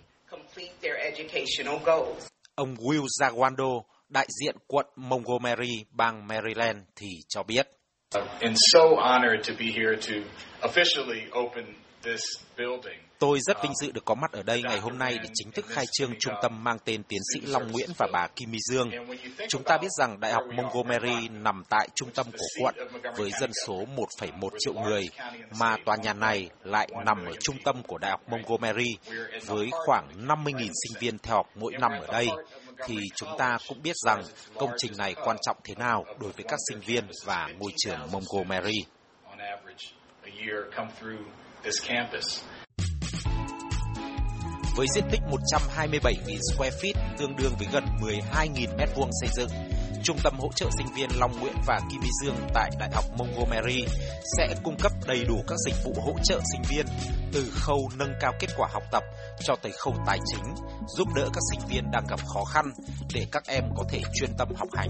Ông 2.55 2.75
Will 2.75 3.05
Zagwando, 3.21 3.81
đại 4.09 4.27
diện 4.41 4.55
quận 4.67 4.85
Montgomery, 4.95 5.85
bang 5.91 6.27
Maryland 6.27 6.77
thì 6.95 7.07
cho 7.27 7.43
biết. 7.43 7.67
Tôi 13.19 13.39
rất 13.41 13.63
vinh 13.63 13.75
dự 13.81 13.91
được 13.91 14.05
có 14.05 14.15
mặt 14.15 14.31
ở 14.31 14.43
đây 14.43 14.61
ngày 14.61 14.79
hôm 14.79 14.97
nay 14.97 15.17
để 15.23 15.29
chính 15.33 15.51
thức 15.51 15.65
khai 15.69 15.85
trương 15.91 16.13
trung 16.19 16.33
tâm 16.41 16.63
mang 16.63 16.77
tên 16.85 17.03
tiến 17.03 17.19
sĩ 17.33 17.41
Long 17.41 17.71
Nguyễn 17.71 17.89
và 17.97 18.07
bà 18.13 18.27
Kim 18.35 18.51
My 18.51 18.57
Dương. 18.71 18.91
Chúng 19.49 19.63
ta 19.63 19.77
biết 19.77 19.87
rằng 19.99 20.19
Đại 20.19 20.33
học 20.33 20.43
Montgomery 20.55 21.29
nằm 21.29 21.63
tại 21.69 21.87
trung 21.95 22.09
tâm 22.15 22.25
của 22.31 22.63
quận 22.63 22.75
với 23.17 23.31
dân 23.41 23.51
số 23.67 23.73
1,1 24.19 24.49
triệu 24.59 24.73
người, 24.73 25.03
mà 25.59 25.77
tòa 25.85 25.95
nhà 25.95 26.13
này 26.13 26.49
lại 26.63 26.87
nằm 27.05 27.25
ở 27.25 27.33
trung 27.39 27.55
tâm 27.65 27.83
của 27.87 27.97
Đại 27.97 28.11
học 28.11 28.21
Montgomery 28.29 28.97
với 29.45 29.69
khoảng 29.85 30.07
50.000 30.27 30.57
sinh 30.57 30.99
viên 30.99 31.17
theo 31.17 31.35
học 31.35 31.47
mỗi 31.55 31.73
năm 31.79 31.91
ở 31.91 32.07
đây 32.11 32.27
thì 32.85 32.95
chúng 33.15 33.29
ta 33.37 33.57
cũng 33.67 33.81
biết 33.81 33.95
rằng 34.05 34.23
công 34.55 34.69
trình 34.77 34.91
này 34.97 35.15
quan 35.25 35.37
trọng 35.41 35.57
thế 35.63 35.75
nào 35.77 36.05
đối 36.19 36.31
với 36.31 36.45
các 36.47 36.59
sinh 36.69 36.79
viên 36.79 37.03
và 37.25 37.49
môi 37.59 37.71
trường 37.77 37.99
Montgomery. 38.11 38.85
Với 44.75 44.87
diện 44.95 45.03
tích 45.11 45.21
127.000 45.29 46.39
square 46.53 46.77
feet 46.81 46.93
tương 47.17 47.35
đương 47.35 47.53
với 47.57 47.67
gần 47.73 47.83
12.000 48.01 48.77
mét 48.77 48.89
vuông 48.95 49.09
xây 49.21 49.29
dựng, 49.35 49.49
Trung 50.03 50.17
tâm 50.23 50.33
hỗ 50.39 50.49
trợ 50.55 50.69
sinh 50.77 50.87
viên 50.95 51.09
Long 51.19 51.39
Nguyễn 51.39 51.53
và 51.67 51.79
Kim 51.91 52.01
My 52.01 52.09
Dương 52.23 52.35
tại 52.53 52.71
Đại 52.79 52.89
học 52.93 53.05
Montgomery 53.17 53.85
sẽ 54.37 54.55
cung 54.63 54.75
cấp 54.79 54.91
đầy 55.07 55.23
đủ 55.27 55.43
các 55.47 55.55
dịch 55.65 55.75
vụ 55.85 55.93
hỗ 56.05 56.13
trợ 56.23 56.39
sinh 56.51 56.61
viên 56.69 56.85
từ 57.31 57.51
khâu 57.51 57.89
nâng 57.97 58.13
cao 58.19 58.33
kết 58.39 58.47
quả 58.57 58.69
học 58.73 58.83
tập 58.91 59.03
cho 59.43 59.55
tới 59.61 59.71
khâu 59.71 59.93
tài 60.05 60.19
chính, 60.25 60.43
giúp 60.97 61.07
đỡ 61.15 61.29
các 61.33 61.41
sinh 61.51 61.67
viên 61.69 61.91
đang 61.91 62.03
gặp 62.09 62.19
khó 62.33 62.43
khăn 62.43 62.65
để 63.13 63.25
các 63.31 63.43
em 63.47 63.63
có 63.77 63.83
thể 63.89 64.01
chuyên 64.13 64.29
tâm 64.37 64.47
học 64.55 64.67
hành. 64.73 64.89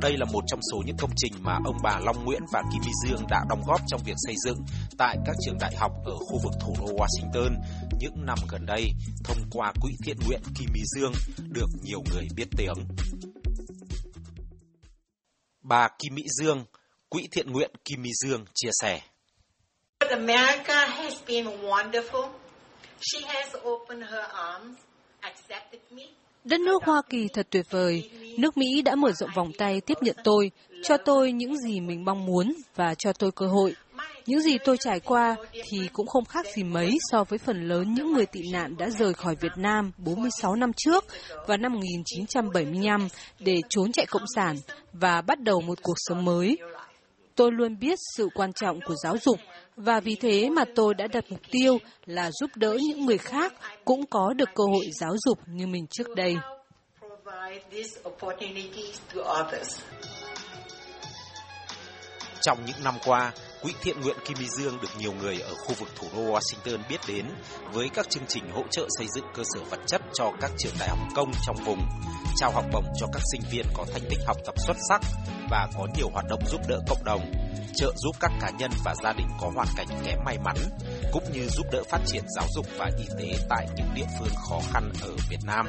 Đây 0.00 0.16
là 0.16 0.26
một 0.32 0.44
trong 0.46 0.60
số 0.72 0.82
những 0.86 0.96
công 0.96 1.10
trình 1.16 1.32
mà 1.40 1.58
ông 1.64 1.76
bà 1.82 1.98
Long 1.98 2.24
Nguyễn 2.24 2.42
và 2.52 2.62
Kim 2.72 2.82
My 2.86 2.92
Dương 3.04 3.26
đã 3.28 3.44
đóng 3.48 3.62
góp 3.66 3.80
trong 3.86 4.00
việc 4.04 4.16
xây 4.16 4.34
dựng 4.44 4.58
tại 4.98 5.16
các 5.26 5.36
trường 5.46 5.58
đại 5.60 5.76
học 5.76 5.92
ở 6.04 6.14
khu 6.16 6.38
vực 6.44 6.52
thủ 6.60 6.74
đô 6.78 6.86
Washington 6.86 7.50
những 8.00 8.26
năm 8.26 8.38
gần 8.48 8.66
đây 8.66 8.90
thông 9.24 9.38
qua 9.50 9.72
quỹ 9.80 9.92
thiện 10.04 10.16
nguyện 10.26 10.40
Kim 10.54 10.68
My 10.74 10.80
Dương 10.96 11.12
được 11.48 11.68
nhiều 11.82 12.02
người 12.12 12.28
biết 12.36 12.46
tiếng. 12.56 12.74
Bà 15.72 15.88
Kim 15.98 16.14
Mỹ 16.14 16.22
Dương, 16.40 16.64
Quỹ 17.08 17.28
thiện 17.32 17.52
nguyện 17.52 17.70
Kim 17.84 18.02
Mỹ 18.02 18.10
Dương 18.24 18.44
chia 18.54 18.70
sẻ. 18.82 19.00
America 19.98 20.86
has 20.86 21.14
been 21.26 21.46
wonderful. 21.46 22.28
She 23.00 23.20
has 23.26 23.54
opened 23.64 24.04
her 24.10 24.24
arms, 24.32 24.78
accepted 25.20 25.80
me. 25.90 26.02
Đất 26.44 26.60
nước 26.60 26.82
Hoa 26.84 27.02
Kỳ 27.10 27.28
thật 27.32 27.46
tuyệt 27.50 27.66
vời. 27.70 28.10
Nước 28.38 28.56
Mỹ 28.56 28.82
đã 28.82 28.94
mở 28.94 29.12
rộng 29.12 29.30
vòng 29.34 29.52
tay 29.58 29.80
tiếp 29.80 29.98
nhận 30.00 30.16
tôi, 30.24 30.50
cho 30.82 30.96
tôi 30.96 31.32
những 31.32 31.56
gì 31.58 31.80
mình 31.80 32.04
mong 32.04 32.26
muốn 32.26 32.52
và 32.74 32.94
cho 32.98 33.12
tôi 33.12 33.30
cơ 33.36 33.46
hội. 33.46 33.74
Những 34.26 34.40
gì 34.40 34.58
tôi 34.64 34.76
trải 34.80 35.00
qua 35.00 35.36
thì 35.52 35.88
cũng 35.92 36.06
không 36.06 36.24
khác 36.24 36.46
gì 36.54 36.64
mấy 36.64 36.98
so 37.10 37.24
với 37.24 37.38
phần 37.38 37.68
lớn 37.68 37.94
những 37.94 38.12
người 38.12 38.26
tị 38.26 38.40
nạn 38.52 38.76
đã 38.78 38.90
rời 38.90 39.14
khỏi 39.14 39.36
Việt 39.40 39.52
Nam 39.56 39.92
46 39.98 40.54
năm 40.54 40.70
trước 40.76 41.04
và 41.46 41.56
năm 41.56 41.72
1975 41.72 43.08
để 43.38 43.60
trốn 43.68 43.92
chạy 43.92 44.06
Cộng 44.06 44.26
sản 44.34 44.56
và 44.92 45.22
bắt 45.22 45.40
đầu 45.40 45.60
một 45.60 45.78
cuộc 45.82 45.96
sống 45.96 46.24
mới. 46.24 46.58
Tôi 47.34 47.52
luôn 47.52 47.78
biết 47.78 47.98
sự 48.16 48.28
quan 48.34 48.52
trọng 48.52 48.80
của 48.86 48.94
giáo 49.02 49.16
dục 49.18 49.38
và 49.76 50.00
vì 50.00 50.14
thế 50.14 50.50
mà 50.50 50.64
tôi 50.74 50.94
đã 50.94 51.06
đặt 51.06 51.24
mục 51.30 51.40
tiêu 51.50 51.78
là 52.06 52.30
giúp 52.40 52.50
đỡ 52.54 52.78
những 52.88 53.06
người 53.06 53.18
khác 53.18 53.52
cũng 53.84 54.06
có 54.06 54.32
được 54.36 54.48
cơ 54.54 54.64
hội 54.64 54.86
giáo 55.00 55.14
dục 55.26 55.38
như 55.46 55.66
mình 55.66 55.86
trước 55.90 56.06
đây. 56.16 56.36
Trong 62.40 62.58
những 62.66 62.84
năm 62.84 62.94
qua, 63.04 63.32
Quỹ 63.62 63.72
thiện 63.82 64.00
nguyện 64.00 64.16
Kim 64.24 64.38
My 64.40 64.46
Dương 64.48 64.78
được 64.82 64.88
nhiều 64.98 65.12
người 65.12 65.40
ở 65.40 65.54
khu 65.54 65.74
vực 65.74 65.88
thủ 65.96 66.06
đô 66.16 66.22
Washington 66.22 66.78
biết 66.88 67.00
đến 67.08 67.26
với 67.72 67.88
các 67.94 68.10
chương 68.10 68.26
trình 68.28 68.50
hỗ 68.52 68.62
trợ 68.70 68.88
xây 68.98 69.06
dựng 69.14 69.24
cơ 69.34 69.42
sở 69.54 69.60
vật 69.70 69.80
chất 69.86 70.02
cho 70.14 70.32
các 70.40 70.50
trường 70.58 70.72
đại 70.78 70.88
học 70.88 70.98
công 71.16 71.32
trong 71.46 71.56
vùng, 71.64 71.80
trao 72.36 72.50
học 72.52 72.64
bổng 72.72 72.84
cho 73.00 73.06
các 73.12 73.22
sinh 73.32 73.40
viên 73.50 73.66
có 73.74 73.84
thành 73.92 74.02
tích 74.10 74.18
học 74.26 74.36
tập 74.46 74.54
xuất 74.66 74.76
sắc 74.88 75.00
và 75.50 75.68
có 75.78 75.86
nhiều 75.96 76.08
hoạt 76.12 76.24
động 76.28 76.40
giúp 76.46 76.60
đỡ 76.68 76.80
cộng 76.88 77.04
đồng, 77.04 77.32
trợ 77.74 77.92
giúp 77.96 78.16
các 78.20 78.32
cá 78.40 78.50
nhân 78.50 78.70
và 78.84 78.94
gia 79.04 79.12
đình 79.12 79.28
có 79.40 79.50
hoàn 79.54 79.68
cảnh 79.76 79.86
kém 80.04 80.18
may 80.24 80.38
mắn, 80.44 80.56
cũng 81.12 81.24
như 81.32 81.48
giúp 81.48 81.66
đỡ 81.72 81.82
phát 81.90 82.00
triển 82.06 82.22
giáo 82.36 82.46
dục 82.54 82.66
và 82.78 82.90
y 82.98 83.04
tế 83.18 83.38
tại 83.48 83.66
những 83.76 83.94
địa 83.94 84.06
phương 84.18 84.34
khó 84.48 84.60
khăn 84.72 84.92
ở 85.02 85.10
Việt 85.30 85.40
Nam 85.46 85.66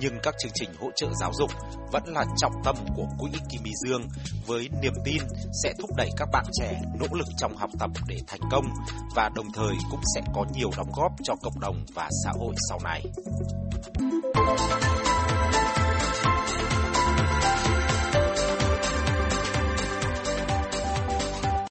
nhưng 0.00 0.18
các 0.22 0.34
chương 0.38 0.52
trình 0.54 0.70
hỗ 0.80 0.90
trợ 0.96 1.06
giáo 1.20 1.32
dục 1.38 1.50
vẫn 1.92 2.02
là 2.06 2.24
trọng 2.36 2.52
tâm 2.64 2.76
của 2.96 3.06
Quỹ 3.18 3.30
Kim 3.50 3.62
My 3.62 3.70
Dương 3.84 4.02
với 4.46 4.68
niềm 4.82 4.92
tin 5.04 5.22
sẽ 5.62 5.72
thúc 5.80 5.90
đẩy 5.96 6.08
các 6.16 6.28
bạn 6.32 6.44
trẻ 6.52 6.80
nỗ 7.00 7.06
lực 7.12 7.26
trong 7.38 7.56
học 7.56 7.70
tập 7.78 7.90
để 8.08 8.16
thành 8.26 8.40
công 8.50 8.64
và 9.16 9.30
đồng 9.34 9.52
thời 9.54 9.74
cũng 9.90 10.02
sẽ 10.14 10.20
có 10.34 10.44
nhiều 10.54 10.70
đóng 10.76 10.92
góp 10.96 11.12
cho 11.22 11.34
cộng 11.42 11.60
đồng 11.60 11.84
và 11.94 12.08
xã 12.24 12.32
hội 12.38 12.54
sau 12.68 12.78
này. 12.84 13.02